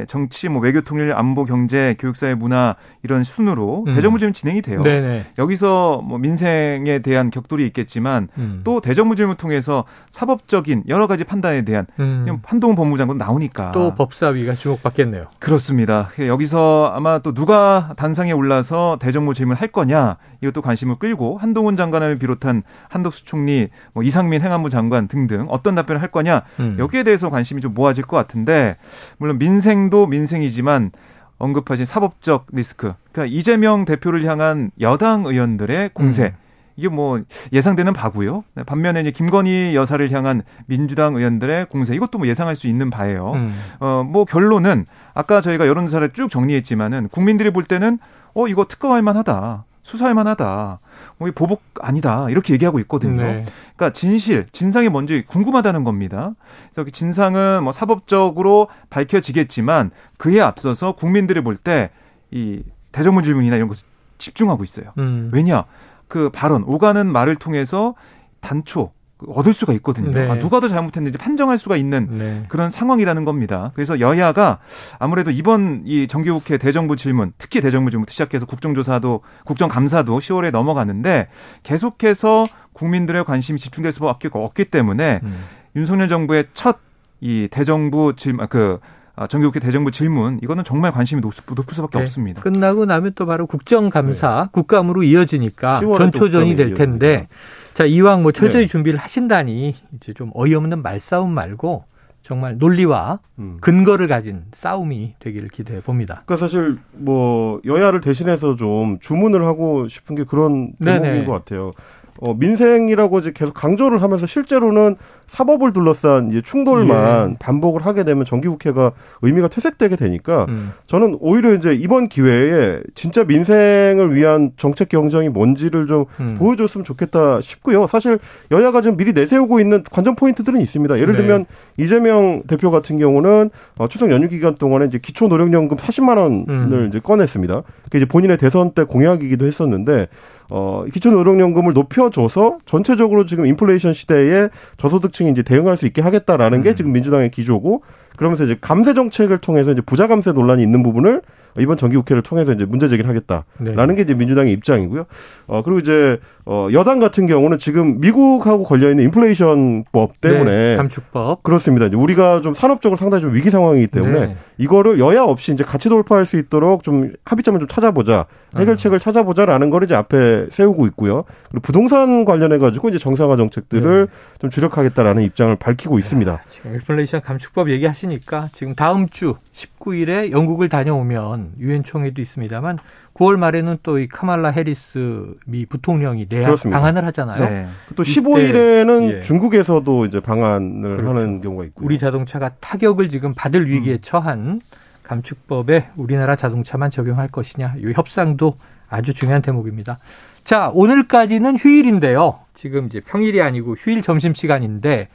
정치, 0.07 0.49
뭐 0.49 0.61
외교 0.61 0.81
통일, 0.81 1.13
안보, 1.13 1.45
경제, 1.45 1.95
교육사회, 1.99 2.35
문화 2.35 2.75
이런 3.03 3.23
순으로 3.23 3.83
음. 3.87 3.93
대정부질문 3.93 4.33
진행이 4.33 4.61
돼요. 4.61 4.81
네네. 4.81 5.25
여기서 5.37 6.01
뭐 6.03 6.17
민생에 6.17 6.99
대한 6.99 7.29
격돌이 7.29 7.65
있겠지만 7.67 8.27
음. 8.37 8.61
또 8.63 8.81
대정부질문 8.81 9.37
통해서 9.37 9.85
사법적인 10.09 10.83
여러 10.87 11.07
가지 11.07 11.23
판단에 11.23 11.63
대한 11.63 11.85
음. 11.99 12.25
한동훈 12.43 12.75
법무장관 12.75 13.17
나오니까 13.17 13.71
또 13.71 13.93
법사위가 13.95 14.55
주목받겠네요. 14.55 15.27
그렇습니다. 15.39 16.09
여기서 16.19 16.91
아마 16.95 17.19
또 17.19 17.33
누가 17.33 17.93
단상에 17.97 18.31
올라서 18.31 18.97
대정부 18.99 19.33
질문 19.33 19.55
할 19.55 19.67
거냐 19.67 20.17
이것도 20.43 20.61
관심을 20.61 20.97
끌고 20.97 21.37
한동훈 21.37 21.75
장관을 21.75 22.19
비롯한 22.19 22.63
한덕수 22.89 23.25
총리, 23.25 23.69
뭐 23.93 24.03
이상민 24.03 24.41
행안부 24.41 24.69
장관 24.69 25.07
등등 25.07 25.47
어떤 25.49 25.75
답변을 25.75 26.01
할 26.01 26.11
거냐 26.11 26.43
음. 26.59 26.75
여기에 26.77 27.03
대해서 27.03 27.29
관심이 27.29 27.61
좀 27.61 27.73
모아질 27.73 28.05
것 28.05 28.17
같은데 28.17 28.77
물론 29.17 29.37
민생도 29.37 30.07
민생이지만 30.07 30.91
언급하신 31.37 31.85
사법적 31.85 32.47
리스크, 32.51 32.93
그러니까 33.11 33.35
이재명 33.35 33.85
대표를 33.85 34.23
향한 34.25 34.71
여당 34.79 35.25
의원들의 35.25 35.91
공세. 35.93 36.23
음. 36.25 36.43
이게 36.75 36.87
뭐 36.89 37.21
예상되는 37.51 37.93
바고요. 37.93 38.43
네, 38.55 38.63
반면에 38.63 39.01
이제 39.01 39.11
김건희 39.11 39.75
여사를 39.75 40.09
향한 40.11 40.41
민주당 40.65 41.15
의원들의 41.15 41.67
공세 41.67 41.93
이것도 41.93 42.17
뭐 42.17 42.27
예상할 42.27 42.55
수 42.55 42.67
있는 42.67 42.89
바예요. 42.89 43.33
음. 43.33 43.55
어뭐 43.79 44.25
결론은 44.25 44.85
아까 45.13 45.39
저희가 45.41 45.67
여론조사를 45.67 46.13
쭉 46.13 46.29
정리했지만은 46.31 47.09
국민들이 47.09 47.51
볼 47.51 47.63
때는 47.63 47.99
어 48.33 48.47
이거 48.47 48.65
특검할 48.65 49.03
만하다. 49.03 49.65
수사할 49.83 50.13
만하다. 50.15 50.79
뭐 51.17 51.29
보복 51.35 51.61
아니다. 51.81 52.29
이렇게 52.29 52.53
얘기하고 52.53 52.79
있거든요. 52.79 53.21
네. 53.21 53.45
그러니까 53.75 53.93
진실, 53.93 54.47
진상이 54.51 54.89
먼저 54.89 55.13
궁금하다는 55.27 55.83
겁니다. 55.83 56.33
그래서 56.71 56.85
그 56.85 56.91
진상은 56.91 57.63
뭐 57.63 57.71
사법적으로 57.71 58.69
밝혀지겠지만 58.89 59.91
그에 60.17 60.39
앞서서 60.41 60.93
국민들이 60.93 61.41
볼 61.41 61.57
때 61.63 61.91
이 62.31 62.63
대정부 62.91 63.21
질문이나 63.21 63.57
이런 63.57 63.67
것을 63.67 63.85
집중하고 64.17 64.63
있어요. 64.63 64.91
음. 64.97 65.29
왜냐? 65.33 65.65
그 66.07 66.31
발언, 66.31 66.63
오가는 66.63 67.05
말을 67.11 67.35
통해서 67.35 67.93
단초 68.41 68.91
얻을 69.27 69.53
수가 69.53 69.73
있거든요. 69.73 70.11
네. 70.11 70.29
아, 70.29 70.39
누가 70.39 70.59
더 70.59 70.67
잘못했는지 70.67 71.17
판정할 71.17 71.57
수가 71.57 71.77
있는 71.77 72.07
네. 72.17 72.45
그런 72.47 72.69
상황이라는 72.69 73.25
겁니다. 73.25 73.71
그래서 73.75 73.99
여야가 73.99 74.59
아무래도 74.99 75.31
이번 75.31 75.83
이 75.85 76.07
정기국회 76.07 76.57
대정부 76.57 76.95
질문, 76.95 77.33
특히 77.37 77.61
대정부 77.61 77.91
질문부터 77.91 78.11
시작해서 78.11 78.45
국정조사도 78.45 79.21
국정감사도 79.45 80.19
10월에 80.19 80.51
넘어가는데 80.51 81.29
계속해서 81.63 82.47
국민들의 82.73 83.23
관심이 83.25 83.59
집중될 83.59 83.91
수밖에 83.91 84.29
없기 84.31 84.65
때문에 84.65 85.19
음. 85.23 85.43
윤석열 85.75 86.07
정부의 86.07 86.45
첫 86.53 86.79
이 87.23 87.47
대정부 87.49 88.13
질문 88.17 88.47
그 88.47 88.79
아, 89.15 89.27
정기국회 89.27 89.61
대정부 89.61 89.91
질문 89.91 90.39
이거는 90.43 90.65
정말 90.65 90.91
관심이 90.91 91.21
높, 91.21 91.33
높을 91.55 91.73
수밖에 91.73 91.99
네. 91.99 92.03
없습니다. 92.03 92.41
끝나고 92.41 92.85
나면 92.85 93.13
또 93.15 93.25
바로 93.25 93.47
국정감사 93.47 94.43
네. 94.43 94.49
국감으로 94.51 95.03
이어지니까 95.03 95.79
전초전이 95.79 96.57
될 96.57 96.73
텐데 96.73 97.29
자 97.73 97.85
이왕 97.85 98.21
뭐 98.21 98.31
철저히 98.31 98.63
네. 98.63 98.67
준비를 98.67 98.99
하신다니 98.99 99.75
이제 99.95 100.13
좀 100.13 100.31
어이없는 100.33 100.81
말싸움 100.81 101.31
말고 101.31 101.85
정말 102.21 102.57
논리와 102.57 103.19
음. 103.39 103.57
근거를 103.59 104.07
가진 104.07 104.43
싸움이 104.53 105.15
되기를 105.19 105.49
기대해 105.49 105.81
봅니다. 105.81 106.23
그러니까 106.25 106.37
사실 106.37 106.77
뭐 106.93 107.59
여야를 107.65 107.99
대신해서 107.99 108.55
좀 108.55 108.97
주문을 108.99 109.45
하고 109.45 109.87
싶은 109.87 110.15
게 110.15 110.23
그런 110.23 110.73
대목인 110.83 111.25
것 111.25 111.33
같아요. 111.33 111.73
어, 112.19 112.33
민생이라고 112.33 113.19
이제 113.19 113.31
계속 113.33 113.53
강조를 113.53 114.01
하면서 114.01 114.27
실제로는 114.27 114.95
사법을 115.27 115.73
둘러싼 115.73 116.29
이제 116.29 116.41
충돌만 116.41 117.31
예. 117.31 117.35
반복을 117.39 117.85
하게 117.85 118.03
되면 118.03 118.23
정기국회가 118.23 118.91
의미가 119.23 119.47
퇴색되게 119.47 119.95
되니까 119.95 120.45
음. 120.49 120.73
저는 120.85 121.17
오히려 121.21 121.53
이제 121.53 121.73
이번 121.73 122.07
기회에 122.07 122.81
진짜 122.93 123.23
민생을 123.23 124.13
위한 124.15 124.51
정책 124.57 124.89
경쟁이 124.89 125.29
뭔지를 125.29 125.87
좀 125.87 126.05
음. 126.19 126.35
보여줬으면 126.37 126.85
좋겠다 126.85 127.41
싶고요. 127.41 127.87
사실 127.87 128.19
여야가 128.51 128.81
지금 128.81 128.95
미리 128.95 129.13
내세우고 129.13 129.59
있는 129.59 129.83
관전 129.83 130.15
포인트들은 130.15 130.61
있습니다. 130.61 130.99
예를 130.99 131.13
네. 131.13 131.17
들면 131.17 131.45
이재명 131.77 132.43
대표 132.47 132.69
같은 132.69 132.99
경우는 132.99 133.49
어, 133.77 133.87
추석 133.87 134.11
연휴 134.11 134.27
기간 134.27 134.55
동안에 134.55 134.85
이제 134.85 134.99
기초 135.01 135.27
노령연금 135.27 135.77
40만 135.77 136.17
원을 136.17 136.45
음. 136.49 136.85
이제 136.89 136.99
꺼냈습니다. 136.99 137.63
그게 137.85 137.97
이제 137.97 138.05
본인의 138.05 138.37
대선 138.37 138.71
때 138.71 138.83
공약이기도 138.83 139.45
했었는데 139.45 140.09
어, 140.55 140.85
기초노령연금을 140.93 141.73
높여줘서 141.73 142.59
전체적으로 142.67 143.25
지금 143.25 143.47
인플레이션 143.47 143.95
시대에 143.95 144.49
저소득층이 144.77 145.31
이제 145.31 145.41
대응할 145.41 145.75
수 145.75 145.87
있게 145.87 146.03
하겠다라는 146.03 146.61
게 146.61 146.69
음. 146.69 146.75
지금 146.75 146.91
민주당의 146.91 147.31
기조고 147.31 147.81
그러면서 148.17 148.43
이제 148.43 148.55
감세 148.61 148.93
정책을 148.93 149.39
통해서 149.39 149.71
이제 149.71 149.81
부자 149.81 150.05
감세 150.05 150.31
논란이 150.31 150.61
있는 150.61 150.83
부분을 150.83 151.23
이번 151.57 151.77
정기국회를 151.77 152.21
통해서 152.21 152.53
이제 152.53 152.65
문제 152.65 152.87
제기를 152.87 153.09
하겠다라는 153.09 153.87
네. 153.87 153.95
게 153.95 154.01
이제 154.03 154.13
민주당의 154.13 154.53
입장이고요. 154.53 155.05
어 155.47 155.63
그리고 155.63 155.79
이제 155.79 156.19
어 156.45 156.67
여당 156.73 156.99
같은 156.99 157.25
경우는 157.25 157.57
지금 157.57 157.99
미국하고 158.01 158.63
걸려 158.63 158.89
있는 158.89 159.05
인플레이션법 159.05 160.19
때문에 160.19 160.51
네, 160.51 160.75
감축법 160.75 161.43
그렇습니다. 161.43 161.85
이제 161.85 161.95
우리가 161.95 162.41
좀 162.41 162.53
산업적으로 162.53 162.97
상당히 162.97 163.21
좀 163.21 163.33
위기 163.33 163.49
상황이기 163.49 163.87
때문에 163.87 164.27
네. 164.27 164.37
이거를 164.57 164.99
여야 164.99 165.23
없이 165.23 165.53
이제 165.53 165.63
같이 165.63 165.89
돌파할 165.89 166.25
수 166.25 166.37
있도록 166.37 166.83
좀 166.83 167.13
합의점을 167.25 167.59
좀 167.59 167.67
찾아보자 167.67 168.25
해결책을 168.55 168.97
음. 168.97 168.99
찾아보자라는 168.99 169.69
걸 169.69 169.83
이제 169.83 169.95
앞에 169.95 170.47
세우고 170.49 170.85
있고요. 170.87 171.23
그리고 171.49 171.61
부동산 171.61 172.25
관련해 172.25 172.57
가지고 172.57 172.89
이제 172.89 172.97
정상화 172.97 173.37
정책들을 173.37 174.07
네. 174.07 174.13
좀 174.39 174.49
주력하겠다라는 174.49 175.23
입장을 175.23 175.55
밝히고 175.55 175.97
있습니다. 175.97 176.43
지금 176.49 176.73
인플레이션 176.75 177.21
감축법 177.21 177.69
얘기하시니까 177.71 178.49
지금 178.51 178.75
다음 178.75 179.07
주 179.09 179.35
19일에 179.53 180.31
영국을 180.31 180.69
다녀오면 180.69 181.53
유엔 181.59 181.83
총회도 181.83 182.21
있습니다만 182.21 182.79
9월 183.13 183.37
말에는 183.37 183.77
또 183.83 183.99
이 183.99 184.07
카말라 184.07 184.49
해리스 184.49 185.35
미 185.45 185.65
부통령이 185.65 186.25
내야 186.29 186.45
그렇습니다. 186.45 186.79
방한을 186.79 187.05
하잖아요. 187.07 187.49
네. 187.49 187.67
또 187.95 188.03
15일에는 188.03 189.17
예. 189.17 189.21
중국에서도 189.21 190.05
이제 190.05 190.19
방한을 190.19 190.97
그렇죠. 190.97 191.09
하는 191.19 191.41
경우가 191.41 191.65
있고 191.65 191.85
우리 191.85 191.99
자동차가 191.99 192.49
타격을 192.59 193.09
지금 193.09 193.33
받을 193.35 193.69
위기에 193.69 193.93
음. 193.93 193.99
처한 194.01 194.61
감축법에 195.03 195.89
우리나라 195.95 196.35
자동차만 196.35 196.89
적용할 196.89 197.27
것이냐 197.27 197.75
이 197.77 197.93
협상도 197.93 198.55
아주 198.89 199.13
중요한 199.13 199.41
대목입니다. 199.41 199.97
자 200.43 200.71
오늘까지는 200.73 201.57
휴일인데요. 201.57 202.39
지금 202.53 202.87
이제 202.87 202.99
평일이 202.99 203.41
아니고 203.41 203.75
휴일 203.75 204.01
점심 204.01 204.33
시간인데 204.33 205.09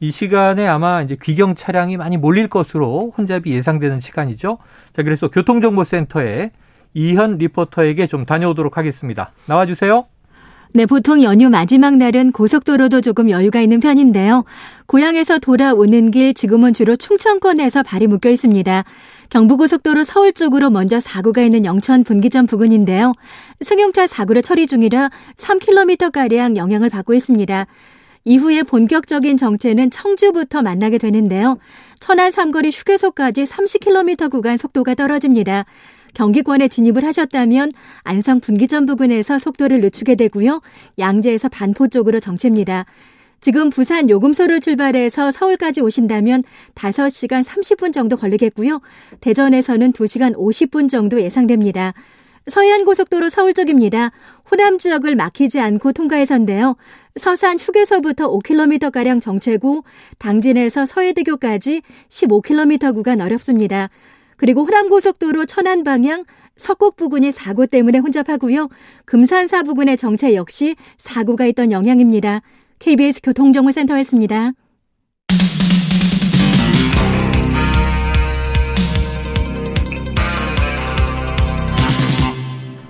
이 0.00 0.10
시간에 0.10 0.66
아마 0.66 1.02
이제 1.02 1.16
귀경 1.22 1.54
차량이 1.54 1.96
많이 1.96 2.16
몰릴 2.16 2.48
것으로 2.48 3.12
혼잡이 3.16 3.52
예상되는 3.52 4.00
시간이죠. 4.00 4.58
자, 4.92 5.02
그래서 5.02 5.28
교통정보센터에 5.28 6.50
이현 6.94 7.38
리포터에게 7.38 8.06
좀 8.06 8.24
다녀오도록 8.24 8.78
하겠습니다. 8.78 9.32
나와주세요. 9.46 10.06
네, 10.76 10.86
보통 10.86 11.22
연휴 11.22 11.50
마지막 11.50 11.96
날은 11.96 12.32
고속도로도 12.32 13.00
조금 13.00 13.30
여유가 13.30 13.60
있는 13.60 13.78
편인데요. 13.78 14.44
고향에서 14.86 15.38
돌아오는 15.38 16.10
길 16.10 16.34
지금은 16.34 16.72
주로 16.72 16.96
충청권에서 16.96 17.84
발이 17.84 18.08
묶여 18.08 18.28
있습니다. 18.28 18.82
경부고속도로 19.30 20.02
서울 20.02 20.32
쪽으로 20.32 20.70
먼저 20.70 20.98
사고가 20.98 21.42
있는 21.42 21.64
영천 21.64 22.02
분기점 22.02 22.46
부근인데요. 22.46 23.12
승용차 23.60 24.08
사고를 24.08 24.42
처리 24.42 24.66
중이라 24.66 25.10
3km가량 25.36 26.56
영향을 26.56 26.90
받고 26.90 27.14
있습니다. 27.14 27.66
이후에 28.24 28.62
본격적인 28.64 29.36
정체는 29.36 29.90
청주부터 29.90 30.62
만나게 30.62 30.98
되는데요. 30.98 31.58
천안 32.00 32.32
삼거리 32.32 32.70
휴게소까지 32.70 33.44
30km 33.44 34.30
구간 34.30 34.56
속도가 34.56 34.94
떨어집니다. 34.94 35.66
경기권에 36.14 36.68
진입을 36.68 37.04
하셨다면 37.04 37.72
안성 38.02 38.40
분기점 38.40 38.86
부근에서 38.86 39.38
속도를 39.38 39.80
늦추게 39.80 40.14
되고요. 40.14 40.60
양재에서 40.98 41.48
반포 41.48 41.88
쪽으로 41.88 42.20
정체입니다. 42.20 42.86
지금 43.40 43.68
부산 43.68 44.08
요금소를 44.08 44.60
출발해서 44.60 45.30
서울까지 45.30 45.82
오신다면 45.82 46.42
5시간 46.74 47.44
30분 47.44 47.92
정도 47.92 48.16
걸리겠고요. 48.16 48.80
대전에서는 49.20 49.92
2시간 49.92 50.34
50분 50.34 50.88
정도 50.88 51.20
예상됩니다. 51.20 51.92
서해안 52.46 52.84
고속도로 52.84 53.30
서울 53.30 53.54
쪽입니다. 53.54 54.12
호남 54.50 54.78
지역을 54.78 55.16
막히지 55.16 55.60
않고 55.60 55.92
통과해서인데요. 55.92 56.76
서산 57.16 57.58
휴게소부터 57.58 58.30
5km가량 58.30 59.20
정체고 59.20 59.84
당진에서 60.18 60.84
서해대교까지 60.84 61.82
15km 62.08 62.94
구간 62.94 63.20
어렵습니다. 63.20 63.88
그리고 64.44 64.64
호남고속도로 64.64 65.46
천안 65.46 65.84
방향 65.84 66.22
석곡 66.58 66.96
부근이 66.96 67.32
사고 67.32 67.64
때문에 67.64 67.96
혼잡하고요. 67.96 68.68
금산사 69.06 69.62
부근의 69.62 69.96
정체 69.96 70.34
역시 70.34 70.76
사고가 70.98 71.46
있던 71.46 71.72
영향입니다. 71.72 72.42
KBS 72.78 73.22
교통정보센터였습니다. 73.22 74.52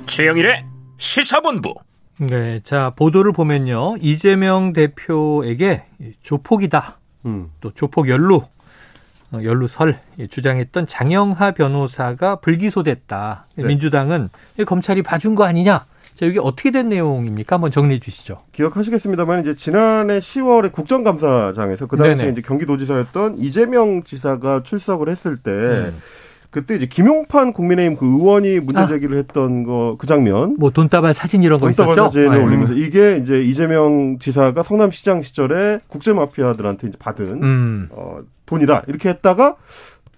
최영일의 0.06 0.64
시사본부. 0.98 1.72
네, 2.18 2.62
자 2.64 2.90
보도를 2.96 3.30
보면요 3.30 3.94
이재명 4.00 4.72
대표에게 4.72 5.84
조폭이다, 6.20 6.98
음. 7.26 7.52
또 7.60 7.72
조폭 7.74 8.08
연루, 8.08 8.38
어, 8.38 8.53
연루설 9.42 9.98
주장했던 10.30 10.86
장영하 10.86 11.52
변호사가 11.52 12.36
불기소됐다. 12.36 13.46
네. 13.56 13.64
민주당은 13.64 14.28
검찰이 14.66 15.02
봐준 15.02 15.34
거 15.34 15.44
아니냐? 15.44 15.86
자, 16.14 16.26
이게 16.26 16.38
어떻게 16.40 16.70
된 16.70 16.90
내용입니까? 16.90 17.56
한번 17.56 17.72
정리해 17.72 17.98
주시죠. 17.98 18.42
기억하시겠습니다만 18.52 19.40
이제 19.40 19.56
지난해 19.56 20.20
10월에 20.20 20.70
국정감사장에서 20.70 21.86
그 21.86 21.96
당시에 21.96 22.28
이제 22.28 22.40
경기도지사였던 22.40 23.38
이재명 23.38 24.04
지사가 24.04 24.62
출석을 24.64 25.08
했을 25.08 25.36
때 25.36 25.50
음. 25.50 25.94
그때 26.54 26.76
이제 26.76 26.86
김용판 26.86 27.52
국민의힘 27.52 27.96
그 27.98 28.06
의원이 28.06 28.60
문제 28.60 28.80
아. 28.82 28.86
제기를 28.86 29.16
아. 29.16 29.18
했던 29.18 29.64
거 29.64 29.96
그 29.98 30.06
장면. 30.06 30.54
뭐 30.58 30.70
돈다발 30.70 31.12
사진 31.14 31.42
이런 31.42 31.58
거 31.58 31.66
돈다발 31.66 31.92
있었죠? 31.94 32.04
사진을 32.10 32.38
네. 32.38 32.44
올리면서 32.44 32.74
이게 32.74 33.16
이제 33.16 33.40
이재명 33.42 34.18
지사가 34.20 34.62
성남시장 34.62 35.22
시절에 35.22 35.80
국제 35.88 36.12
마피아들한테 36.12 36.88
이제 36.88 36.96
받은 36.98 37.42
음. 37.42 37.88
어, 37.90 38.18
돈이다 38.46 38.84
이렇게 38.86 39.08
했다가 39.08 39.56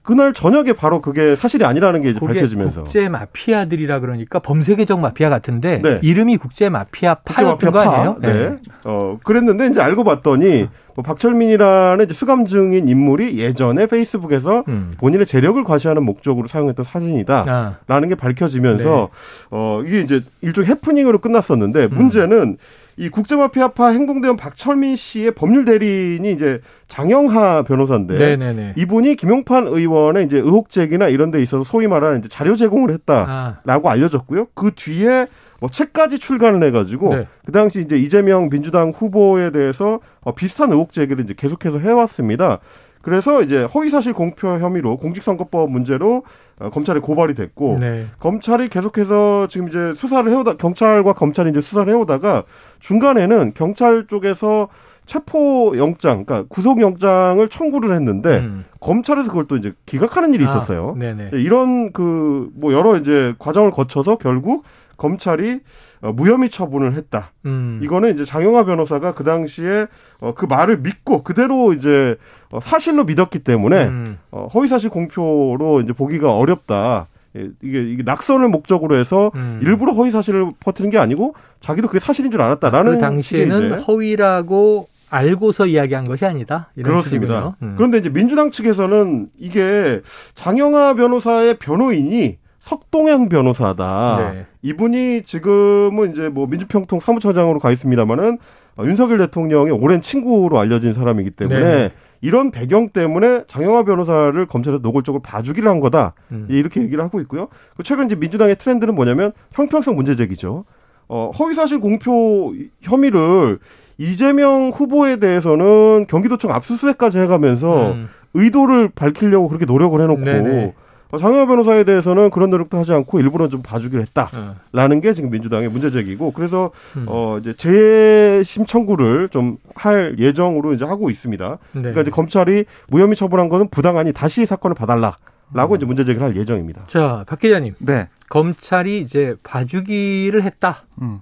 그날 0.03 0.33
저녁에 0.33 0.72
바로 0.72 1.01
그게 1.01 1.35
사실이 1.35 1.64
아니라는 1.64 2.03
게 2.03 2.11
이제 2.11 2.20
밝혀지면서 2.20 2.83
국제 2.83 3.09
마피아들이라 3.09 4.01
그러니까 4.01 4.38
범세계적 4.38 5.01
마피아 5.01 5.29
같은데 5.31 5.81
네. 5.83 5.99
이름이 6.03 6.37
국제 6.37 6.68
마피아 6.68 7.14
파였던 7.25 7.72
거 7.72 7.79
아니에요? 7.81 8.16
네. 8.20 8.33
네. 8.33 8.57
어 8.85 9.18
그랬는데 9.25 9.66
이제 9.68 9.81
알고 9.81 10.05
봤더니 10.05 10.68
뭐 10.96 11.02
박철민이라는 11.02 12.04
이제 12.06 12.14
수감 12.14 12.46
중인 12.46 12.88
인물이 12.88 13.38
예전에 13.38 13.87
페이스북에서 13.87 14.64
음. 14.68 14.92
본인의 14.98 15.26
재력을 15.26 15.62
과시하는 15.62 16.02
목적으로 16.02 16.46
사용했던 16.46 16.85
사진이다라는 16.85 17.76
아. 17.87 18.00
게 18.09 18.14
밝혀지면서 18.14 19.11
네. 19.12 19.46
어 19.50 19.82
이게 19.87 20.00
이제 20.00 20.22
일종의 20.40 20.70
해프닝으로 20.70 21.18
끝났었는데 21.18 21.88
문제는 21.88 22.38
음. 22.38 22.56
이 22.98 23.11
국제마피아파 23.11 23.88
행동대원 23.88 24.38
박철민 24.38 24.96
씨의 24.96 25.32
법률 25.32 25.66
대리인이 25.66 26.32
이제 26.32 26.62
장영하 26.88 27.62
변호사인데 27.64 28.14
네네네. 28.14 28.74
이분이 28.78 29.16
김용판 29.16 29.66
의원의 29.66 30.24
이제 30.24 30.38
의혹 30.38 30.70
제기나 30.70 31.09
이런 31.09 31.30
데 31.30 31.42
있어서 31.42 31.62
소위 31.62 31.88
말하는 31.88 32.20
이제 32.20 32.28
자료 32.28 32.56
제공을 32.56 32.90
했다라고 32.90 33.88
아. 33.88 33.92
알려졌고요. 33.92 34.46
그 34.54 34.70
뒤에 34.74 35.26
뭐 35.61 35.71
책까지 35.71 36.19
출간을 36.19 36.62
해가지고 36.64 37.14
네. 37.14 37.27
그 37.45 37.53
당시 37.53 37.81
이제 37.81 37.97
이재명 37.97 38.49
민주당 38.51 38.90
후보에 38.90 39.51
대해서 39.51 40.01
어, 40.21 40.35
비슷한 40.35 40.71
의혹 40.73 40.92
제기를 40.92 41.25
이제 41.25 41.35
계속해서 41.37 41.79
해왔습니다. 41.79 42.59
그래서 43.03 43.40
이제 43.42 43.62
허위사실 43.62 44.12
공표 44.14 44.49
혐의로 44.59 44.97
공직선거법 44.97 45.71
문제로 45.71 46.25
어, 46.59 46.71
검찰에 46.71 46.99
고발이 47.01 47.35
됐고 47.35 47.77
네. 47.79 48.07
검찰이 48.19 48.69
계속해서 48.69 49.47
지금 49.49 49.69
이제 49.69 49.92
수사를 49.95 50.29
해오다 50.31 50.55
경찰과 50.55 51.12
검찰이 51.12 51.51
이제 51.51 51.61
수사를 51.61 51.90
해오다가 51.92 52.42
중간에는 52.81 53.53
경찰 53.55 54.07
쪽에서 54.09 54.69
체포 55.07 55.75
영장, 55.79 56.25
그러니까 56.25 56.49
구속 56.49 56.81
영장을 56.81 57.47
청구를 57.49 57.95
했는데 57.95 58.38
음. 58.38 58.64
검찰에서 58.81 59.29
그걸 59.29 59.47
또 59.47 59.57
이제 59.57 59.73
기각하는 59.87 60.35
일이 60.35 60.45
아, 60.45 60.49
있었어요. 60.49 60.95
아, 61.33 61.37
이런 61.37 61.92
그 61.92 62.51
뭐 62.57 62.73
여러 62.73 62.97
이제 62.97 63.35
과정을 63.38 63.71
거쳐서 63.71 64.16
결국 64.19 64.64
검찰이 64.96 65.61
어, 66.02 66.12
무혐의 66.12 66.50
처분을 66.50 66.94
했다. 66.94 67.32
음. 67.44 67.80
이거는 67.82 68.14
이제 68.14 68.24
장영화 68.24 68.64
변호사가 68.64 69.14
그 69.14 69.24
당시에 69.24 69.87
어, 70.20 70.35
그 70.35 70.46
말을 70.46 70.78
믿고 70.78 71.22
그대로 71.22 71.72
이제 71.72 72.16
어, 72.52 72.61
사실로 72.61 73.04
믿었기 73.04 73.40
때문에 73.40 73.85
음. 73.87 74.18
어, 74.30 74.48
허위사실 74.52 74.90
공표로 74.90 75.80
이제 75.82 75.92
보기가 75.92 76.35
어렵다. 76.37 77.09
예, 77.37 77.48
이게, 77.62 77.82
이게 77.82 78.02
낙선을 78.02 78.48
목적으로 78.48 78.96
해서 78.96 79.30
음. 79.35 79.61
일부러 79.62 79.92
허위 79.92 80.11
사실을 80.11 80.52
퍼뜨린 80.61 80.90
게 80.90 80.98
아니고 80.98 81.35
자기도 81.61 81.88
그게 81.88 81.98
사실인 81.98 82.30
줄 82.30 82.40
알았다라는 82.40 82.94
그 82.94 83.00
당시에는 83.00 83.78
허위라고 83.80 84.88
알고서 85.09 85.66
이야기한 85.66 86.04
것이 86.04 86.24
아니다. 86.24 86.70
그렇습니다. 86.82 87.56
음. 87.62 87.74
그런데 87.76 87.98
이제 87.98 88.09
민주당 88.09 88.50
측에서는 88.50 89.28
이게 89.38 90.00
장영하 90.35 90.94
변호사의 90.94 91.59
변호인이 91.59 92.38
석동양 92.66 93.29
변호사다. 93.29 94.33
네. 94.33 94.46
이분이 94.62 95.22
지금은 95.24 96.11
이제 96.11 96.29
뭐 96.29 96.48
민주평통 96.48 96.98
사무처장으로 96.98 97.61
가 97.61 97.70
있습니다만은 97.70 98.38
어, 98.76 98.85
윤석열 98.85 99.18
대통령의 99.18 99.72
오랜 99.72 100.00
친구로 100.00 100.59
알려진 100.59 100.92
사람이기 100.92 101.31
때문에 101.31 101.61
네. 101.61 101.92
이런 102.22 102.50
배경 102.50 102.88
때문에 102.88 103.44
장영화 103.46 103.85
변호사를 103.85 104.44
검찰에서 104.46 104.83
노골적으로 104.83 105.22
봐주기를 105.22 105.70
한 105.70 105.79
거다. 105.79 106.14
음. 106.33 106.48
이렇게 106.50 106.83
얘기를 106.83 107.05
하고 107.05 107.20
있고요. 107.20 107.46
그 107.76 107.85
최근 107.85 108.07
이제 108.07 108.16
민주당의 108.16 108.57
트렌드는 108.57 108.96
뭐냐면 108.96 109.31
형평성 109.52 109.94
문제 109.94 110.16
제기죠. 110.16 110.64
어, 111.07 111.31
허위사실 111.38 111.79
공표 111.79 112.52
혐의를 112.81 113.61
이재명 113.96 114.70
후보에 114.70 115.20
대해서는 115.20 116.07
경기도청 116.09 116.50
압수수색까지 116.50 117.20
해가면서 117.20 117.92
음. 117.92 118.09
의도를 118.35 118.88
밝히려고 118.88 119.46
그렇게 119.46 119.66
노력을 119.66 120.00
해놓고 120.00 120.20
네네. 120.24 120.74
어, 121.11 121.19
장영하 121.19 121.47
변호사에 121.47 121.85
대해서는 121.85 122.31
그런 122.31 122.51
노력도 122.51 122.79
하지 122.79 122.92
않고 122.92 123.21
일부러 123.21 123.49
좀 123.49 123.62
봐주기로 123.62 124.03
했다라는 124.03 125.01
게 125.01 125.14
지금 125.14 125.31
민주당의 125.31 125.69
문제 125.69 125.90
제기고 125.90 126.33
그래서 126.33 126.71
음. 126.97 127.05
어 127.07 127.38
이제 127.38 127.53
재심 127.55 128.66
청구를 128.66 129.29
좀 129.29 129.59
할 129.77 130.16
예정으로 130.19 130.73
이제 130.73 130.85
하고 130.85 131.11
있습니다. 131.11 131.49
네. 131.73 131.81
그러니까 131.81 132.01
이제 132.01 132.11
검찰이 132.11 132.64
무혐의 132.88 133.14
처분한 133.14 133.49
거는 133.49 133.69
부당하니 133.69 134.12
다시 134.12 134.47
사건을 134.47 134.75
봐달라. 134.75 135.14
라고 135.53 135.75
음. 135.75 135.77
이제 135.77 135.87
문제 135.87 136.05
제기를 136.05 136.27
할 136.27 136.37
예정입니다. 136.37 136.87
자, 136.88 137.25
박 137.29 137.38
기자님. 137.38 137.75
네. 137.79 138.09
검찰이 138.31 139.01
이제 139.01 139.37
봐주기를 139.45 140.42
했다. 140.42 140.83
음. 141.01 141.21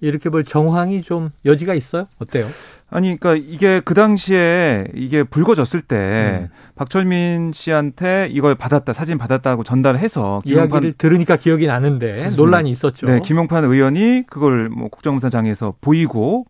이렇게 0.00 0.28
볼 0.28 0.44
정황이 0.44 1.02
좀 1.02 1.30
여지가 1.44 1.74
있어요? 1.74 2.06
어때요? 2.18 2.46
아니, 2.90 3.16
그러니까 3.18 3.46
이게 3.48 3.80
그 3.84 3.94
당시에 3.94 4.88
이게 4.94 5.22
불거졌을 5.22 5.80
때 5.80 6.40
음. 6.42 6.48
박철민 6.74 7.52
씨한테 7.54 8.28
이걸 8.30 8.56
받았다, 8.56 8.92
사진 8.92 9.16
받았다고 9.16 9.62
전달해서 9.62 10.42
이야기를 10.44 10.94
들으니까 10.98 11.36
기억이 11.36 11.66
나는데 11.66 12.28
논란이 12.36 12.68
있었죠. 12.70 13.06
네, 13.06 13.20
김용판 13.20 13.64
의원이 13.64 14.24
그걸 14.28 14.68
뭐 14.68 14.88
국정감사장에서 14.88 15.74
보이고 15.80 16.46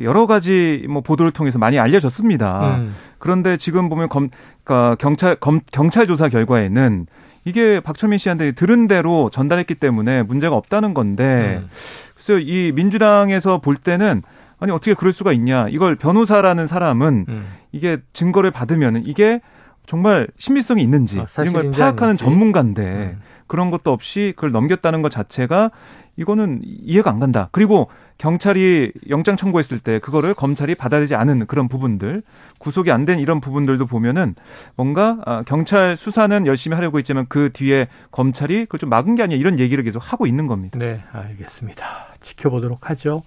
여러 0.00 0.26
가지 0.26 0.84
뭐 0.88 1.00
보도를 1.00 1.30
통해서 1.30 1.58
많이 1.58 1.78
알려졌습니다. 1.78 2.76
음. 2.76 2.94
그런데 3.18 3.56
지금 3.56 3.88
보면 3.88 4.08
검, 4.08 4.30
그러니까 4.64 4.96
경찰 4.96 5.36
검, 5.36 5.60
경찰 5.70 6.06
조사 6.06 6.28
결과에는 6.28 7.06
이게 7.44 7.80
박철민 7.80 8.18
씨한테 8.18 8.52
들은 8.52 8.88
대로 8.88 9.30
전달했기 9.30 9.76
때문에 9.76 10.22
문제가 10.22 10.56
없다는 10.56 10.94
건데 10.94 11.60
음. 11.62 11.68
그래서 12.14 12.38
이 12.38 12.72
민주당에서 12.74 13.60
볼 13.60 13.76
때는 13.76 14.22
아니 14.64 14.72
어떻게 14.72 14.94
그럴 14.94 15.12
수가 15.12 15.32
있냐. 15.32 15.68
이걸 15.68 15.94
변호사라는 15.96 16.66
사람은 16.66 17.26
음. 17.28 17.46
이게 17.72 17.98
증거를 18.12 18.50
받으면은 18.50 19.06
이게 19.06 19.40
정말 19.86 20.26
신빙성이 20.38 20.82
있는지 20.82 21.20
아, 21.20 21.26
이런 21.42 21.52
걸 21.52 21.70
파악하는 21.70 22.02
아닌지. 22.04 22.24
전문가인데 22.24 22.82
음. 22.82 23.20
그런 23.46 23.70
것도 23.70 23.92
없이 23.92 24.32
그걸 24.36 24.50
넘겼다는 24.52 25.02
것 25.02 25.10
자체가 25.10 25.70
이거는 26.16 26.60
이해가 26.62 27.10
안 27.10 27.18
간다. 27.18 27.48
그리고 27.52 27.90
경찰이 28.16 28.92
영장 29.10 29.36
청구했을 29.36 29.80
때 29.80 29.98
그거를 29.98 30.32
검찰이 30.34 30.76
받아들이지 30.76 31.16
않은 31.16 31.46
그런 31.46 31.66
부분들, 31.68 32.22
구속이 32.58 32.92
안 32.92 33.04
된 33.04 33.18
이런 33.18 33.40
부분들도 33.40 33.84
보면은 33.86 34.36
뭔가 34.76 35.18
아, 35.26 35.42
경찰 35.44 35.96
수사는 35.96 36.46
열심히 36.46 36.76
하려고 36.76 36.98
했지만 36.98 37.26
그 37.28 37.50
뒤에 37.52 37.88
검찰이 38.12 38.66
그걸 38.66 38.78
좀 38.78 38.88
막은 38.88 39.16
게 39.16 39.24
아니야 39.24 39.36
이런 39.36 39.58
얘기를 39.58 39.82
계속 39.84 39.98
하고 40.00 40.26
있는 40.26 40.46
겁니다. 40.46 40.78
네, 40.78 41.02
알겠습니다. 41.12 41.84
지켜보도록 42.22 42.88
하죠. 42.88 43.24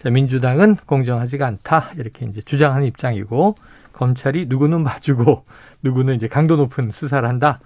자, 0.00 0.08
민주당은 0.08 0.76
공정하지가 0.86 1.46
않다. 1.46 1.90
이렇게 1.98 2.24
이제 2.24 2.40
주장하는 2.40 2.86
입장이고, 2.86 3.54
검찰이 3.92 4.46
누구는 4.46 4.82
봐주고, 4.82 5.44
누구는 5.84 6.14
이제 6.14 6.26
강도 6.26 6.56
높은 6.56 6.90
수사를 6.90 7.28
한다. 7.28 7.60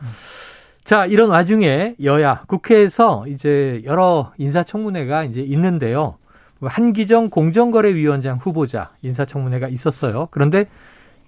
자, 0.83 1.07
이런 1.07 1.31
와중에 1.31 1.94
여야, 2.03 2.42
국회에서 2.49 3.29
이제 3.29 3.83
여러 3.85 4.33
인사청문회가 4.38 5.23
이제 5.23 5.42
있는데요. 5.42 6.16
한기정 6.61 7.31
공정거래위원장 7.31 8.38
후보자 8.38 8.90
인사청문회가 9.03 9.68
있었어요. 9.68 10.27
그런데 10.33 10.64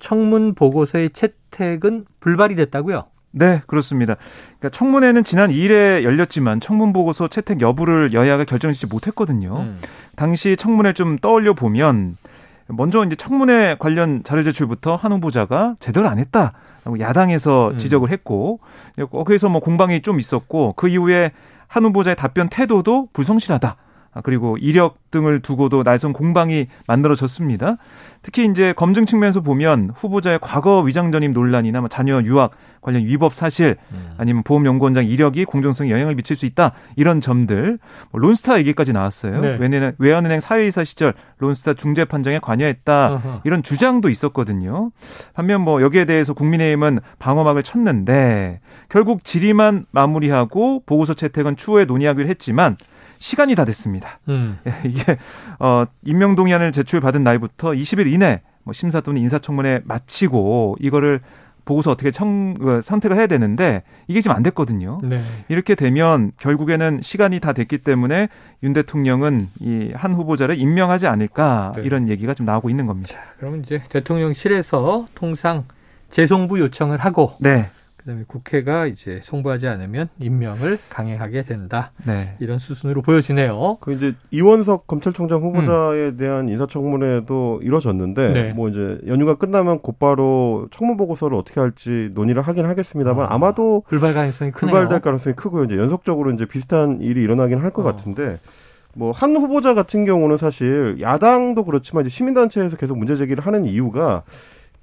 청문 0.00 0.54
보고서의 0.54 1.10
채택은 1.10 2.06
불발이 2.18 2.56
됐다고요? 2.56 3.04
네, 3.38 3.60
그렇습니다. 3.66 4.16
그러니까 4.58 4.70
청문회는 4.70 5.22
지난 5.22 5.50
2일에 5.50 6.02
열렸지만 6.02 6.58
청문 6.58 6.94
보고서 6.94 7.28
채택 7.28 7.60
여부를 7.60 8.14
여야가 8.14 8.44
결정짓지 8.44 8.86
못했거든요. 8.86 9.58
음. 9.58 9.78
당시 10.16 10.56
청문회 10.56 10.94
좀 10.94 11.18
떠올려 11.18 11.52
보면 11.52 12.16
먼저 12.68 13.04
이제 13.04 13.14
청문회 13.14 13.76
관련 13.78 14.24
자료 14.24 14.42
제출부터 14.42 14.96
한 14.96 15.12
후보자가 15.12 15.76
제대로 15.80 16.08
안 16.08 16.18
했다. 16.18 16.54
야당에서 16.98 17.72
음. 17.72 17.78
지적을 17.78 18.10
했고 18.10 18.60
거기서 19.10 19.50
뭐 19.50 19.60
공방이 19.60 20.00
좀 20.00 20.18
있었고 20.18 20.72
그 20.72 20.88
이후에 20.88 21.32
한 21.66 21.84
후보자의 21.84 22.16
답변 22.16 22.48
태도도 22.48 23.10
불성실하다. 23.12 23.76
아, 24.16 24.22
그리고 24.22 24.56
이력 24.56 25.10
등을 25.10 25.40
두고도 25.40 25.82
날선 25.82 26.14
공방이 26.14 26.68
만들어졌습니다. 26.86 27.76
특히 28.22 28.46
이제 28.46 28.72
검증 28.72 29.04
측면에서 29.04 29.42
보면 29.42 29.90
후보자의 29.94 30.38
과거 30.40 30.80
위장 30.80 31.12
전입 31.12 31.32
논란이나 31.32 31.80
뭐 31.80 31.88
자녀 31.90 32.22
유학 32.22 32.52
관련 32.80 33.04
위법 33.04 33.34
사실 33.34 33.76
음. 33.92 34.14
아니면 34.16 34.42
보험연구원장 34.42 35.04
이력이 35.04 35.44
공정성에 35.44 35.90
영향을 35.90 36.14
미칠 36.14 36.34
수 36.34 36.46
있다 36.46 36.72
이런 36.96 37.20
점들 37.20 37.78
뭐 38.10 38.20
론스타 38.20 38.58
얘기까지 38.60 38.94
나왔어요. 38.94 39.40
네. 39.40 39.92
외환은행 39.98 40.40
사회이사 40.40 40.84
시절 40.84 41.12
론스타 41.36 41.74
중재 41.74 42.06
판정에 42.06 42.38
관여했다 42.38 43.12
어허. 43.12 43.40
이런 43.44 43.62
주장도 43.62 44.08
있었거든요. 44.08 44.92
반면 45.34 45.60
뭐 45.60 45.82
여기에 45.82 46.06
대해서 46.06 46.32
국민의힘은 46.32 47.00
방어막을 47.18 47.62
쳤는데 47.62 48.60
결국 48.88 49.24
질의만 49.24 49.84
마무리하고 49.90 50.84
보고서 50.86 51.12
채택은 51.12 51.56
추후에 51.56 51.84
논의하기로 51.84 52.28
했지만 52.28 52.78
시간이 53.18 53.54
다 53.54 53.64
됐습니다. 53.64 54.20
음. 54.28 54.58
예, 54.66 54.88
이게 54.88 55.16
어 55.58 55.84
임명 56.04 56.34
동의안을 56.34 56.72
제출받은 56.72 57.22
날부터 57.24 57.70
20일 57.70 58.12
이내 58.12 58.42
뭐 58.64 58.72
심사 58.72 59.00
또는 59.00 59.20
인사청문회 59.22 59.82
마치고 59.84 60.76
이거를 60.80 61.20
보고서 61.64 61.90
어떻게 61.90 62.12
청, 62.12 62.54
그, 62.54 62.80
선택을 62.80 63.16
해야 63.16 63.26
되는데 63.26 63.82
이게 64.06 64.20
지금 64.20 64.36
안 64.36 64.44
됐거든요. 64.44 65.00
네. 65.02 65.20
이렇게 65.48 65.74
되면 65.74 66.30
결국에는 66.38 67.00
시간이 67.02 67.40
다 67.40 67.52
됐기 67.52 67.78
때문에 67.78 68.28
윤 68.62 68.72
대통령은 68.72 69.48
이 69.60 69.90
한 70.06 70.14
후보자를 70.14 70.56
임명하지 70.58 71.06
않을까 71.06 71.72
네. 71.76 71.82
이런 71.82 72.08
얘기가 72.08 72.34
좀 72.34 72.46
나오고 72.46 72.70
있는 72.70 72.86
겁니다. 72.86 73.14
자, 73.14 73.20
그러면 73.38 73.62
이제 73.62 73.82
대통령실에서 73.88 75.08
통상 75.14 75.64
재송부 76.10 76.60
요청을 76.60 76.98
하고 76.98 77.32
네. 77.40 77.68
그다음에 78.06 78.22
국회가 78.28 78.86
이제 78.86 79.18
송부하지 79.20 79.66
않으면 79.66 80.08
임명을 80.20 80.78
강행하게 80.88 81.42
된다. 81.42 81.90
네. 82.06 82.36
이런 82.38 82.60
수순으로 82.60 83.02
보여지네요. 83.02 83.78
그 83.80 83.92
이제 83.94 84.14
이원석 84.30 84.86
검찰총장 84.86 85.42
후보자에 85.42 86.10
음. 86.10 86.16
대한 86.16 86.48
인사청문회도 86.48 87.60
이루어졌는데 87.64 88.32
네. 88.32 88.52
뭐 88.52 88.68
이제 88.68 89.00
연휴가 89.08 89.34
끝나면 89.34 89.80
곧바로 89.80 90.68
청문 90.70 90.96
보고서를 90.96 91.36
어떻게 91.36 91.58
할지 91.58 92.10
논의를 92.14 92.42
하긴 92.42 92.64
하겠습니다만 92.66 93.26
아, 93.28 93.38
마도 93.38 93.82
불발 93.88 94.14
가능성이 94.14 94.52
크네요. 94.52 94.72
불발될 94.72 95.00
가능성이 95.00 95.34
크고요. 95.34 95.64
이제 95.64 95.76
연속적으로 95.76 96.30
이제 96.30 96.46
비슷한 96.46 97.00
일이 97.00 97.22
일어나긴 97.22 97.58
할것 97.58 97.84
어. 97.84 97.90
같은데 97.90 98.38
뭐한 98.94 99.36
후보자 99.36 99.74
같은 99.74 100.04
경우는 100.04 100.36
사실 100.36 100.96
야당도 101.00 101.64
그렇지만 101.64 102.06
이제 102.06 102.10
시민단체에서 102.10 102.76
계속 102.76 102.96
문제 102.96 103.16
제기를 103.16 103.44
하는 103.44 103.64
이유가 103.64 104.22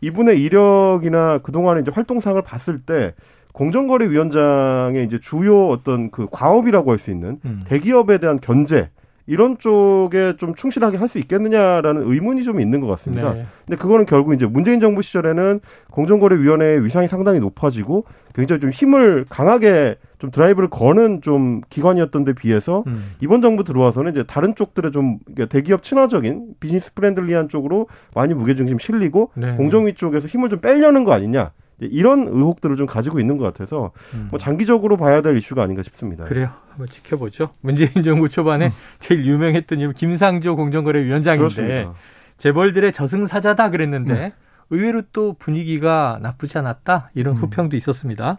이분의 0.03 0.41
이력이나 0.41 1.37
그동안의 1.39 1.81
이제 1.83 1.91
활동상을 1.91 2.41
봤을 2.41 2.79
때 2.81 3.13
공정거래위원장의 3.53 5.05
이제 5.05 5.19
주요 5.21 5.69
어떤 5.69 6.11
그 6.11 6.27
과업이라고 6.31 6.91
할 6.91 6.97
수 6.97 7.11
있는 7.11 7.39
음. 7.45 7.63
대기업에 7.67 8.17
대한 8.17 8.39
견제 8.39 8.89
이런 9.25 9.57
쪽에 9.57 10.35
좀 10.37 10.53
충실하게 10.53 10.97
할 10.97 11.07
수 11.07 11.19
있겠느냐라는 11.19 12.03
의문이 12.03 12.43
좀 12.43 12.59
있는 12.59 12.79
것 12.79 12.87
같습니다. 12.87 13.33
네. 13.33 13.45
근데 13.65 13.77
그거는 13.79 14.05
결국 14.05 14.33
이제 14.33 14.45
문재인 14.47 14.79
정부 14.79 15.01
시절에는 15.01 15.59
공정거래위원회의 15.91 16.83
위상이 16.83 17.07
상당히 17.07 17.39
높아지고 17.39 18.05
굉장히 18.33 18.59
좀 18.61 18.71
힘을 18.71 19.25
강하게 19.29 19.97
좀 20.17 20.31
드라이브를 20.31 20.69
거는 20.69 21.21
좀 21.21 21.61
기관이었던 21.69 22.23
데 22.23 22.33
비해서 22.33 22.83
음. 22.87 23.11
이번 23.21 23.41
정부 23.41 23.63
들어와서는 23.63 24.13
이제 24.13 24.23
다른 24.23 24.55
쪽들의 24.55 24.91
좀 24.91 25.19
대기업 25.49 25.83
친화적인 25.83 26.55
business 26.59 26.93
friendly한 26.93 27.49
쪽으로 27.49 27.87
많이 28.15 28.33
무게중심 28.33 28.79
실리고 28.79 29.31
네. 29.35 29.55
공정위 29.55 29.93
쪽에서 29.93 30.27
힘을 30.27 30.49
좀 30.49 30.59
빼려는 30.59 31.03
거 31.03 31.13
아니냐. 31.13 31.51
이런 31.79 32.27
의혹들을 32.27 32.75
좀 32.75 32.85
가지고 32.85 33.19
있는 33.19 33.37
것 33.37 33.43
같아서 33.45 33.91
음. 34.13 34.27
뭐 34.29 34.39
장기적으로 34.39 34.97
봐야 34.97 35.21
될 35.21 35.37
이슈가 35.37 35.63
아닌가 35.63 35.83
싶습니다. 35.83 36.25
그래요. 36.25 36.49
한번 36.69 36.87
지켜보죠. 36.89 37.49
문재인 37.61 37.91
정부 38.03 38.29
초반에 38.29 38.67
음. 38.67 38.71
제일 38.99 39.25
유명했던 39.25 39.79
이름 39.79 39.93
김상조 39.93 40.55
공정거래위원장인데 40.55 41.37
그렇습니다. 41.37 41.93
재벌들의 42.37 42.91
저승사자다 42.93 43.69
그랬는데 43.69 44.13
네. 44.13 44.33
의외로 44.69 45.01
또 45.11 45.33
분위기가 45.33 46.19
나쁘지 46.21 46.57
않았다 46.57 47.11
이런 47.13 47.35
음. 47.35 47.41
후평도 47.41 47.75
있었습니다. 47.77 48.37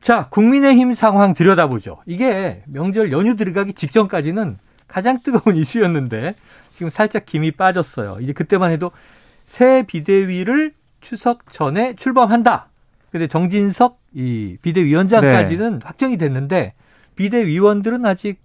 자, 0.00 0.28
국민의힘 0.28 0.94
상황 0.94 1.34
들여다보죠. 1.34 1.98
이게 2.06 2.62
명절 2.66 3.10
연휴 3.12 3.34
들어가기 3.34 3.72
직전까지는 3.74 4.58
가장 4.86 5.20
뜨거운 5.22 5.56
이슈였는데 5.58 6.34
지금 6.74 6.90
살짝 6.90 7.26
김이 7.26 7.52
빠졌어요. 7.52 8.18
이제 8.20 8.32
그때만 8.32 8.70
해도 8.70 8.92
새 9.44 9.84
비대위를 9.86 10.74
추석 11.06 11.52
전에 11.52 11.94
출범한다. 11.94 12.68
근데 13.12 13.28
정진석 13.28 14.00
이 14.12 14.56
비대위원장까지는 14.60 15.78
네. 15.78 15.78
확정이 15.84 16.16
됐는데 16.16 16.74
비대위원들은 17.14 18.04
아직 18.04 18.40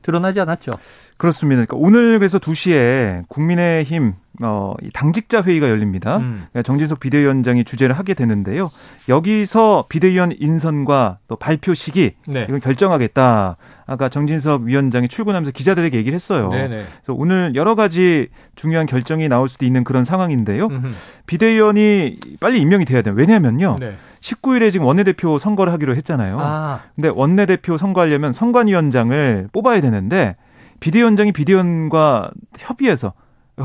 드러나지 0.00 0.40
않았죠. 0.40 0.70
그렇습니다. 1.18 1.66
그러니까 1.66 1.76
오늘 1.76 2.18
그래서 2.18 2.38
2시에 2.38 3.28
국민의힘 3.28 4.14
어, 4.42 4.74
당직자 4.94 5.42
회의가 5.42 5.68
열립니다. 5.68 6.16
음. 6.18 6.46
그러니까 6.50 6.62
정진석 6.62 7.00
비대위원장이 7.00 7.64
주재를 7.64 7.98
하게 7.98 8.14
되는데요. 8.14 8.70
여기서 9.08 9.86
비대위원 9.88 10.32
인선과 10.38 11.18
또 11.28 11.36
발표 11.36 11.74
시기 11.74 12.12
네. 12.26 12.46
이건 12.48 12.60
결정하겠다. 12.60 13.56
아까 13.86 14.08
정진석 14.08 14.62
위원장이 14.62 15.08
출근하면서 15.08 15.50
기자들에게 15.52 15.98
얘기를 15.98 16.14
했어요. 16.14 16.48
네네. 16.48 16.68
그래서 16.68 17.12
오늘 17.12 17.52
여러 17.54 17.74
가지 17.74 18.28
중요한 18.54 18.86
결정이 18.86 19.28
나올 19.28 19.48
수도 19.48 19.66
있는 19.66 19.84
그런 19.84 20.04
상황인데요. 20.04 20.66
음흠. 20.66 20.88
비대위원이 21.26 22.16
빨리 22.38 22.60
임명이 22.60 22.84
돼야 22.84 23.02
돼요. 23.02 23.14
왜냐면요. 23.16 23.76
네. 23.80 23.96
19일에 24.20 24.70
지금 24.70 24.86
원내대표 24.86 25.38
선거를 25.38 25.72
하기로 25.72 25.96
했잖아요. 25.96 26.38
아. 26.40 26.80
근데 26.94 27.08
원내대표 27.08 27.76
선거하려면 27.76 28.32
선관위원장을 28.32 29.48
뽑아야 29.52 29.80
되는데 29.80 30.36
비대위원장이 30.78 31.32
비대위원과 31.32 32.30
협의해서 32.58 33.12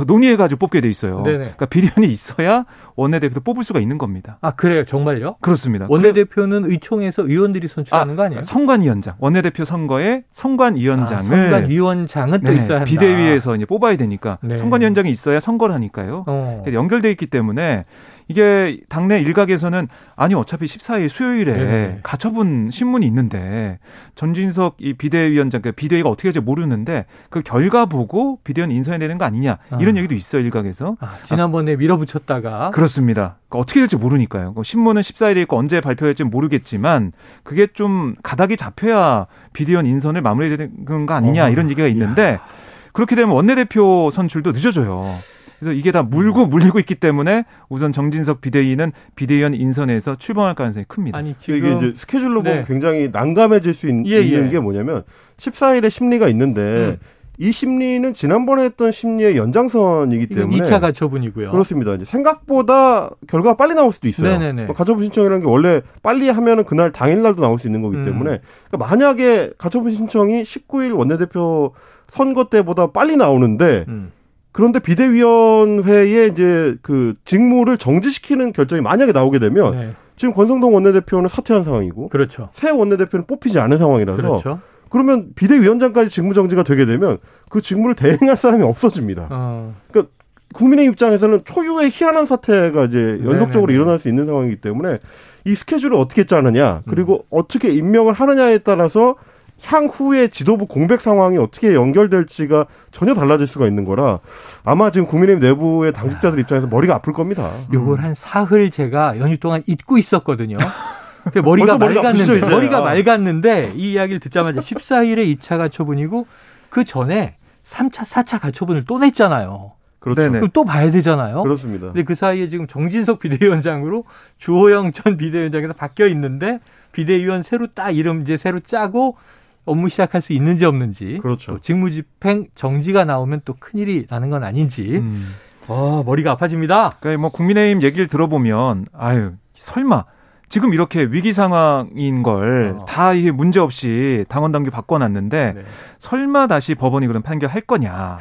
논의해가지고 0.03 0.59
뽑게 0.59 0.81
돼 0.81 0.89
있어요. 0.89 1.23
네네. 1.23 1.37
그러니까 1.37 1.65
비대위원이 1.67 2.11
있어야 2.11 2.65
원내대표도 2.95 3.41
뽑을 3.41 3.63
수가 3.63 3.79
있는 3.79 3.97
겁니다. 3.97 4.37
아 4.41 4.51
그래요, 4.51 4.85
정말요? 4.85 5.37
그렇습니다. 5.41 5.85
원내대표는 5.89 6.65
의총에서 6.65 7.23
의원들이 7.27 7.67
선출하는 7.67 8.13
아, 8.13 8.15
거 8.15 8.23
아니에요? 8.23 8.41
선관위원장, 8.41 9.15
원내대표 9.19 9.65
선거에 9.65 10.23
선관위원장을 10.31 11.19
아, 11.19 11.21
선관위원장은 11.21 12.41
또 12.41 12.49
네, 12.51 12.57
있어야 12.57 12.77
한다. 12.79 12.85
비대위에서 12.85 13.55
이제 13.55 13.65
뽑아야 13.65 13.97
되니까 13.97 14.37
네. 14.41 14.55
선관위원장이 14.55 15.09
있어야 15.09 15.39
선거를 15.39 15.75
하니까요. 15.75 16.25
어. 16.27 16.63
연결돼 16.71 17.11
있기 17.11 17.27
때문에 17.27 17.85
이게 18.27 18.79
당내 18.89 19.19
일각에서는 19.21 19.87
아니 20.15 20.33
어차피 20.33 20.65
14일 20.65 21.09
수요일에 21.09 21.53
네. 21.53 21.99
가처분 22.03 22.71
신문이 22.71 23.05
있는데 23.05 23.79
전진석 24.15 24.77
이 24.79 24.93
비대위원장 24.93 25.61
그 25.61 25.71
비대위가 25.71 26.09
어떻게 26.09 26.29
할지 26.29 26.39
모르는데 26.39 27.05
그 27.29 27.41
결과 27.43 27.85
보고 27.85 28.39
비대위원 28.43 28.71
인사해야 28.71 28.97
되는 28.99 29.17
거 29.17 29.25
아니냐 29.25 29.57
이런 29.79 29.95
아. 29.95 29.99
얘기도 29.99 30.15
있어요 30.15 30.41
일각에서 30.41 30.97
아, 30.99 31.15
지난번에 31.23 31.73
아, 31.73 31.77
밀어붙였다가 31.77 32.71
그렇습니다. 32.71 33.37
그러니까 33.49 33.59
어떻게 33.59 33.79
될지 33.81 33.95
모르니까요. 33.95 34.53
그 34.53 34.63
신문은 34.63 35.01
14일에 35.01 35.37
있고 35.43 35.57
언제 35.57 35.81
발표할지 35.81 36.23
모르겠지만 36.23 37.11
그게 37.43 37.67
좀 37.67 38.15
가닥이 38.23 38.57
잡혀야 38.57 39.27
비대위원 39.53 39.85
인선을 39.85 40.21
마무리해야 40.21 40.57
되는 40.57 41.05
거 41.05 41.13
아니냐 41.13 41.45
어. 41.45 41.49
이런 41.49 41.69
얘기가 41.69 41.87
있는데 41.87 42.23
야. 42.23 42.45
그렇게 42.91 43.15
되면 43.15 43.35
원내대표 43.35 44.09
선출도 44.09 44.53
늦어져요. 44.53 45.19
그래서 45.65 45.79
이게 45.79 45.91
다 45.91 46.03
물고 46.03 46.43
음. 46.43 46.49
물리고 46.51 46.77
있기 46.77 46.93
때문에 46.93 47.45
우선 47.69 47.91
정진석 47.91 48.39
비대위는 48.39 48.91
비대위원 49.15 49.55
인선에서 49.55 50.17
출범할 50.17 50.53
가능성이 50.53 50.85
큽니다. 50.87 51.17
아니 51.17 51.33
지금 51.39 51.57
이게 51.57 51.75
이제 51.75 51.93
스케줄로 51.95 52.43
보면 52.43 52.59
네. 52.59 52.63
굉장히 52.67 53.09
난감해질 53.11 53.73
수 53.73 53.89
있, 53.89 54.05
예, 54.05 54.23
는 54.23 54.45
예. 54.45 54.49
게 54.49 54.59
뭐냐면 54.59 55.03
14일에 55.37 55.89
심리가 55.89 56.27
있는데 56.27 56.61
음. 56.61 56.97
이 57.37 57.51
심리는 57.51 58.13
지난번에 58.13 58.63
했던 58.63 58.91
심리의 58.91 59.35
연장선이기 59.35 60.27
때문에 60.27 60.63
2차 60.63 60.79
가처분이고요. 60.79 61.51
그렇습니다. 61.51 61.95
이제 61.95 62.05
생각보다 62.05 63.09
결과가 63.27 63.57
빨리 63.57 63.73
나올 63.73 63.91
수도 63.91 64.07
있어요. 64.07 64.37
네네네. 64.37 64.65
뭐 64.67 64.75
가처분 64.75 65.03
신청이라는 65.03 65.41
게 65.41 65.47
원래 65.49 65.81
빨리 66.01 66.29
하면은 66.29 66.63
그날 66.63 66.91
당일날도 66.91 67.41
나올 67.41 67.59
수 67.59 67.67
있는 67.67 67.81
거기 67.81 67.97
음. 67.97 68.05
때문에 68.05 68.31
음. 68.31 68.37
그러니까 68.69 68.89
만약에 68.89 69.51
가처분 69.57 69.91
신청이 69.91 70.43
19일 70.43 70.95
원내대표 70.95 71.73
선거 72.07 72.49
때보다 72.49 72.91
빨리 72.91 73.17
나오는데 73.17 73.85
음. 73.87 74.11
그런데 74.55 74.79
비대위원회에 74.79 76.27
이제 76.27 76.77
그 76.81 77.15
직무를 77.25 77.77
정지시키는 77.77 78.53
결정이 78.53 78.81
만약에 78.81 79.11
나오게 79.11 79.37
되면 79.37 79.77
네. 79.77 79.93
지금 80.15 80.33
권성동 80.33 80.73
원내대표는 80.73 81.27
사퇴한 81.27 81.65
상황이고 81.65 82.07
그렇죠. 82.07 82.47
새 82.53 82.69
원내대표는 82.69 83.25
뽑히지 83.25 83.59
않은 83.59 83.77
상황이라서 83.77 84.21
그렇죠. 84.21 84.61
그러면 84.89 85.31
비대위원장까지 85.35 86.09
직무 86.09 86.33
정지가 86.33 86.63
되게 86.63 86.85
되면 86.85 87.17
그 87.49 87.61
직무를 87.61 87.95
대행할 87.95 88.37
사람이 88.37 88.63
없어집니다. 88.63 89.27
어. 89.29 89.75
그러니까 89.91 90.13
국민의 90.53 90.85
입장에서는 90.85 91.41
초유의 91.43 91.89
희한한 91.91 92.25
사태가 92.25 92.85
이제 92.85 93.19
연속적으로 93.25 93.65
네네네. 93.65 93.73
일어날 93.73 93.99
수 93.99 94.07
있는 94.07 94.25
상황이기 94.25 94.61
때문에 94.61 94.99
이 95.43 95.53
스케줄을 95.53 95.95
어떻게 95.95 96.25
짜느냐 96.25 96.83
그리고 96.87 97.15
음. 97.15 97.23
어떻게 97.29 97.73
임명을 97.73 98.13
하느냐에 98.13 98.59
따라서 98.59 99.15
향후에 99.63 100.27
지도부 100.27 100.65
공백 100.65 101.01
상황이 101.01 101.37
어떻게 101.37 101.73
연결될지가 101.73 102.65
전혀 102.91 103.13
달라질 103.13 103.47
수가 103.47 103.67
있는 103.67 103.85
거라 103.85 104.19
아마 104.63 104.91
지금 104.91 105.07
국민의힘 105.07 105.39
내부의 105.41 105.93
당직자들 105.93 106.39
입장에서 106.39 106.67
머리가 106.67 106.95
아플 106.95 107.13
겁니다. 107.13 107.51
요걸 107.73 108.01
한 108.01 108.13
사흘 108.13 108.69
제가 108.69 109.17
연휴 109.19 109.37
동안 109.37 109.63
잊고 109.65 109.97
있었거든요. 109.97 110.57
머리가 111.43 111.77
맑았는데 111.77 112.49
머리가 112.49 112.77
아. 112.79 112.81
맑았는데 112.81 113.73
이 113.75 113.93
이야기를 113.93 114.19
듣자마자 114.19 114.59
14일에 114.59 115.37
2차 115.37 115.57
가처분이고 115.57 116.27
그 116.69 116.83
전에 116.83 117.37
3차, 117.63 118.05
4차 118.05 118.39
가처분을 118.39 118.85
또 118.85 118.99
냈잖아요. 118.99 119.71
그렇죠. 119.99 120.31
그럼 120.31 120.49
또 120.53 120.63
봐야 120.63 120.91
되잖아요. 120.91 121.41
그렇습니다. 121.41 121.87
근데 121.87 122.03
그 122.03 122.13
사이에 122.13 122.47
지금 122.47 122.67
정진석 122.67 123.19
비대위원장으로 123.19 124.03
주호영 124.37 124.91
전 124.91 125.17
비대위원장에서 125.17 125.73
바뀌어 125.73 126.05
있는데 126.07 126.59
비대위원 126.91 127.41
새로 127.41 127.65
딱 127.67 127.89
이름 127.89 128.21
이제 128.21 128.37
새로 128.37 128.59
짜고 128.59 129.17
업무 129.65 129.89
시작할 129.89 130.21
수 130.21 130.33
있는지 130.33 130.65
없는지. 130.65 131.19
그렇죠. 131.21 131.53
또 131.53 131.59
직무집행 131.59 132.47
정지가 132.55 133.05
나오면 133.05 133.41
또 133.45 133.55
큰일이 133.59 134.05
나는 134.09 134.29
건 134.29 134.43
아닌지. 134.43 134.97
음. 134.97 135.33
어, 135.67 136.03
머리가 136.05 136.31
아파집니다. 136.31 136.97
그러니까 136.99 137.21
뭐 137.21 137.31
국민의힘 137.31 137.81
얘기를 137.81 138.07
들어보면 138.07 138.85
아유 138.93 139.33
설마 139.57 140.05
지금 140.47 140.73
이렇게 140.73 141.01
위기 141.03 141.33
상황인 141.33 142.21
걸다 142.21 143.09
어. 143.09 143.13
이게 143.15 143.31
문제 143.31 143.59
없이 143.59 144.25
당원 144.29 144.51
당규 144.51 144.69
바꿔놨는데 144.69 145.53
네. 145.55 145.61
설마 145.97 146.45
다시 146.47 146.75
법원이 146.75 147.07
그런 147.07 147.23
판결할 147.23 147.61
거냐? 147.61 147.89
야, 147.89 148.19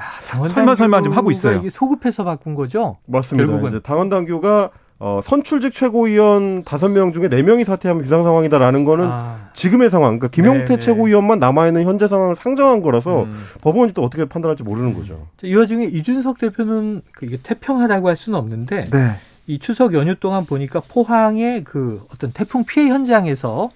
설마 0.48 0.74
설마 0.74 1.02
좀 1.02 1.12
하고 1.12 1.30
있어요. 1.30 1.58
이게 1.58 1.68
소급해서 1.68 2.24
바꾼 2.24 2.54
거죠? 2.54 2.96
맞습니다. 3.06 3.46
결국은. 3.46 3.70
이제 3.70 3.80
당원 3.80 4.08
당규가 4.08 4.70
어, 5.00 5.20
선출직 5.22 5.74
최고위원 5.74 6.62
다섯 6.62 6.88
명 6.88 7.12
중에 7.12 7.28
네명이 7.28 7.64
사퇴하면 7.64 8.02
비상 8.02 8.22
상황이다라는 8.22 8.84
거는 8.84 9.06
아. 9.10 9.50
지금의 9.52 9.90
상황, 9.90 10.18
그러니까 10.18 10.28
김용태 10.28 10.64
네네. 10.64 10.76
네. 10.76 10.78
최고위원만 10.78 11.38
남아있는 11.40 11.82
현재 11.84 12.06
상황을 12.08 12.36
상정한 12.36 12.80
거라서 12.80 13.24
음. 13.24 13.36
법원이 13.60 13.92
또 13.92 14.02
어떻게 14.02 14.24
판단할지 14.24 14.62
모르는 14.62 14.94
거죠. 14.94 15.26
이 15.42 15.54
와중에 15.54 15.84
이준석 15.86 16.38
대표는 16.38 17.02
이게 17.22 17.38
태평하다고 17.42 18.08
할 18.08 18.16
수는 18.16 18.38
없는데 18.38 18.84
네. 18.90 19.16
이 19.46 19.58
추석 19.58 19.92
연휴 19.94 20.14
동안 20.14 20.46
보니까 20.46 20.80
포항의 20.80 21.64
그 21.64 22.06
어떤 22.14 22.32
태풍 22.32 22.64
피해 22.64 22.88
현장에서 22.88 23.70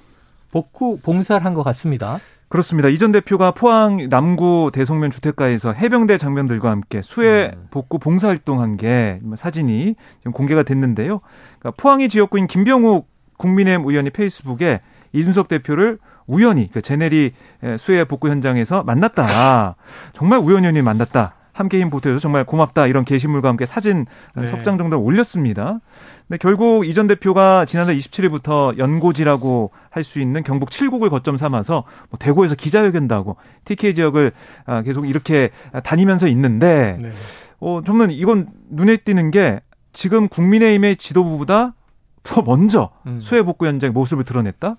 복구 0.51 0.99
봉사를 1.03 1.45
한 1.45 1.53
것 1.53 1.63
같습니다. 1.65 2.19
그렇습니다. 2.49 2.89
이전 2.89 3.13
대표가 3.13 3.51
포항 3.51 4.09
남구 4.09 4.71
대성면 4.73 5.11
주택가에서 5.11 5.73
해병대 5.73 6.17
장병들과 6.17 6.71
함께 6.71 7.03
수해 7.03 7.53
음. 7.55 7.67
복구 7.71 7.99
봉사 7.99 8.29
활동한 8.29 8.77
게 8.77 9.21
사진이 9.37 9.95
지금 10.19 10.33
공개가 10.33 10.63
됐는데요. 10.63 11.21
그러니까 11.59 11.83
포항의 11.83 12.09
지역구인 12.09 12.47
김병욱 12.47 13.07
국민의힘 13.37 13.87
의원이 13.87 14.11
페이스북에 14.11 14.81
이준석 15.13 15.49
대표를 15.49 15.99
우연히 16.27 16.71
그 16.71 16.83
제네리 16.83 17.33
수해 17.79 18.05
복구 18.05 18.29
현장에서 18.29 18.83
만났다. 18.83 19.77
정말 20.13 20.39
우연히 20.39 20.83
만났다. 20.83 21.35
함께 21.59 21.81
힘 21.81 21.91
보태줘서 21.91 22.21
정말 22.21 22.45
고맙다 22.45 22.87
이런 22.87 23.05
게시물과 23.05 23.49
함께 23.49 23.67
사진 23.67 24.07
네. 24.37 24.47
석장 24.47 24.79
정도 24.79 25.01
올렸습니다. 25.01 25.81
근데 26.29 26.39
결국 26.39 26.87
이 26.87 26.95
전 26.95 27.07
대표가 27.09 27.65
지난달 27.65 27.97
27일부터 27.97 28.79
연고지라고 28.79 29.71
할 29.91 30.05
수 30.05 30.21
있는 30.21 30.43
경북 30.45 30.71
7국을 30.71 31.11
거점 31.11 31.37
삼아서 31.37 31.85
뭐 32.11 32.19
대구에서 32.21 32.55
기자회견도 32.55 33.15
하고 33.15 33.37
TK 33.65 33.95
지역을 33.97 34.33
아, 34.67 34.83
계속 34.83 35.09
이렇게 35.09 35.51
다니면서 35.83 36.29
있는데 36.29 36.99
네. 37.01 37.11
어 37.61 37.81
정말 37.85 38.13
이건 38.13 38.49
눈에 38.71 38.97
띄는 38.99 39.33
게 39.33 39.61
지금 39.93 40.29
국민의힘의 40.29 40.97
지도부보다 40.97 41.75
더 42.23 42.43
먼저 42.43 42.91
음. 43.07 43.19
수해 43.21 43.43
복구 43.43 43.67
현장 43.67 43.93
모습을 43.93 44.23
드러냈다. 44.23 44.77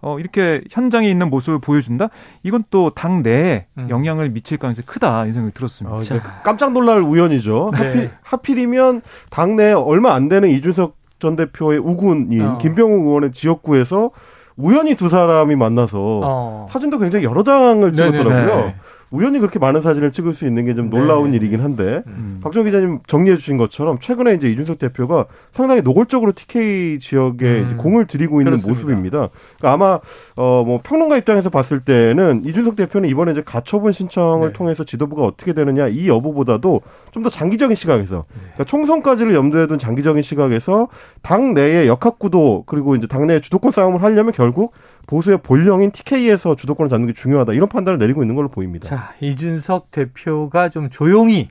어, 0.00 0.18
이렇게 0.18 0.62
현장에 0.70 1.08
있는 1.08 1.30
모습을 1.30 1.58
보여준다? 1.60 2.08
이건 2.42 2.64
또 2.70 2.90
당 2.94 3.22
내에 3.22 3.66
음. 3.78 3.88
영향을 3.90 4.30
미칠 4.30 4.58
가능성이 4.58 4.86
크다, 4.86 5.26
이 5.26 5.32
생각이 5.32 5.54
들었습니다. 5.54 5.96
어, 5.96 6.02
깜짝 6.42 6.72
놀랄 6.72 7.02
우연이죠. 7.02 7.70
네. 7.72 7.78
하필, 7.78 8.10
하필이면 8.22 9.02
당내에 9.30 9.72
얼마 9.72 10.14
안 10.14 10.28
되는 10.28 10.48
이준석 10.48 10.96
전 11.18 11.36
대표의 11.36 11.78
우군인 11.78 12.42
어. 12.42 12.58
김병욱 12.58 13.06
의원의 13.06 13.32
지역구에서 13.32 14.10
우연히 14.56 14.96
두 14.96 15.08
사람이 15.08 15.54
만나서 15.56 15.98
어. 16.24 16.66
사진도 16.70 16.98
굉장히 16.98 17.24
여러 17.24 17.42
장을 17.42 17.92
찍었더라고요. 17.92 18.46
네네. 18.56 18.74
우연히 19.10 19.38
그렇게 19.38 19.58
많은 19.58 19.80
사진을 19.80 20.12
찍을 20.12 20.34
수 20.34 20.46
있는 20.46 20.66
게좀 20.66 20.90
네. 20.90 20.98
놀라운 20.98 21.30
네. 21.30 21.36
일이긴 21.36 21.60
한데 21.62 22.02
음. 22.06 22.40
박정 22.42 22.64
기자님 22.64 22.98
정리해 23.06 23.36
주신 23.36 23.56
것처럼 23.56 23.98
최근에 24.00 24.34
이제 24.34 24.50
이준석 24.50 24.78
대표가 24.78 25.26
상당히 25.52 25.80
노골적으로 25.82 26.32
TK 26.32 26.98
지역에 27.00 27.60
음. 27.70 27.76
공을 27.78 28.06
들이고 28.06 28.40
있는 28.40 28.52
그렇습니다. 28.52 28.68
모습입니다. 28.68 29.28
그러니까 29.58 29.72
아마 29.72 29.98
어 30.36 30.58
뭐 30.68 30.80
평론가 30.82 31.16
입장에서 31.16 31.48
봤을 31.50 31.80
때는 31.80 32.42
이준석 32.44 32.76
대표는 32.76 33.08
이번에 33.08 33.32
이제 33.32 33.42
가처분 33.44 33.92
신청을 33.92 34.48
네. 34.48 34.52
통해서 34.52 34.84
지도부가 34.84 35.22
어떻게 35.24 35.52
되느냐 35.52 35.88
이 35.88 36.08
여부보다도 36.08 36.80
좀 37.12 37.22
더 37.22 37.28
장기적인 37.30 37.74
시각에서 37.74 38.24
네. 38.28 38.40
그러니까 38.40 38.64
총선까지를 38.64 39.34
염두에 39.34 39.66
둔 39.66 39.78
장기적인 39.78 40.22
시각에서 40.22 40.86
당 41.22 41.52
내의 41.54 41.88
역학 41.88 42.18
구도 42.20 42.62
그리고 42.66 42.94
이제 42.94 43.08
당내 43.08 43.40
주도권 43.40 43.72
싸움을 43.72 44.02
하려면 44.02 44.32
결국 44.32 44.72
보수의 45.06 45.38
본령인 45.42 45.90
TK에서 45.90 46.56
주도권을 46.56 46.90
잡는 46.90 47.06
게 47.06 47.12
중요하다 47.12 47.52
이런 47.54 47.68
판단을 47.68 47.98
내리고 47.98 48.22
있는 48.22 48.34
걸로 48.34 48.48
보입니다. 48.48 48.88
자 48.88 49.14
이준석 49.20 49.90
대표가 49.90 50.68
좀 50.68 50.90
조용히 50.90 51.48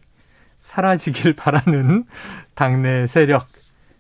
사라지길 0.60 1.34
바라는 1.38 2.06
당내 2.56 3.08
세력. 3.08 3.48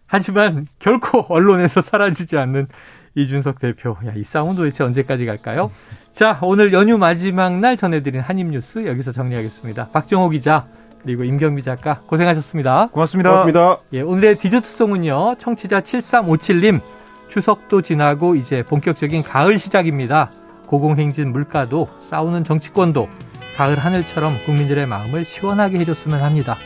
하지만 0.05 0.67
결코 0.79 1.25
언론에서 1.29 1.81
사라지지 1.81 2.37
않는 2.37 2.67
이준석 3.15 3.59
대표. 3.59 3.97
야, 4.05 4.13
이 4.15 4.23
싸움은 4.23 4.55
도대체 4.55 4.83
언제까지 4.83 5.25
갈까요? 5.25 5.71
자, 6.13 6.39
오늘 6.41 6.71
연휴 6.71 6.97
마지막 6.97 7.59
날 7.59 7.75
전해드린 7.75 8.21
한입뉴스 8.21 8.85
여기서 8.85 9.11
정리하겠습니다. 9.11 9.89
박정호 9.89 10.29
기자, 10.29 10.67
그리고 11.03 11.23
임경미 11.23 11.63
작가 11.63 11.99
고생하셨습니다. 12.07 12.89
고맙습니다. 12.91 13.29
고맙습니다. 13.29 13.77
예, 13.93 14.01
오늘의 14.01 14.37
디저트송은요, 14.37 15.35
청취자 15.39 15.81
7357님, 15.81 16.79
추석도 17.27 17.81
지나고 17.81 18.35
이제 18.35 18.63
본격적인 18.63 19.23
가을 19.23 19.59
시작입니다. 19.59 20.31
고공행진 20.65 21.31
물가도 21.31 21.89
싸우는 22.01 22.43
정치권도 22.43 23.09
가을 23.55 23.77
하늘처럼 23.79 24.43
국민들의 24.45 24.85
마음을 24.85 25.25
시원하게 25.25 25.79
해줬으면 25.79 26.21
합니다. 26.21 26.57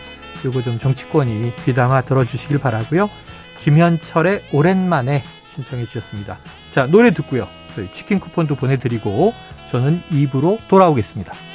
그리고 0.42 0.62
좀 0.62 0.80
정치권이 0.80 1.56
귀담아 1.66 2.02
들어주시길 2.02 2.60
바라고요. 2.60 3.10
김현철의 3.60 4.44
오랜만에 4.52 5.24
신청해 5.54 5.86
주셨습니다. 5.86 6.38
자 6.72 6.88
노래 6.88 7.12
듣고요. 7.12 7.48
저희 7.76 7.92
치킨 7.92 8.20
쿠폰도 8.20 8.56
보내드리고 8.56 9.34
저는 9.70 10.02
입으로 10.12 10.58
돌아오겠습니다. 10.68 11.51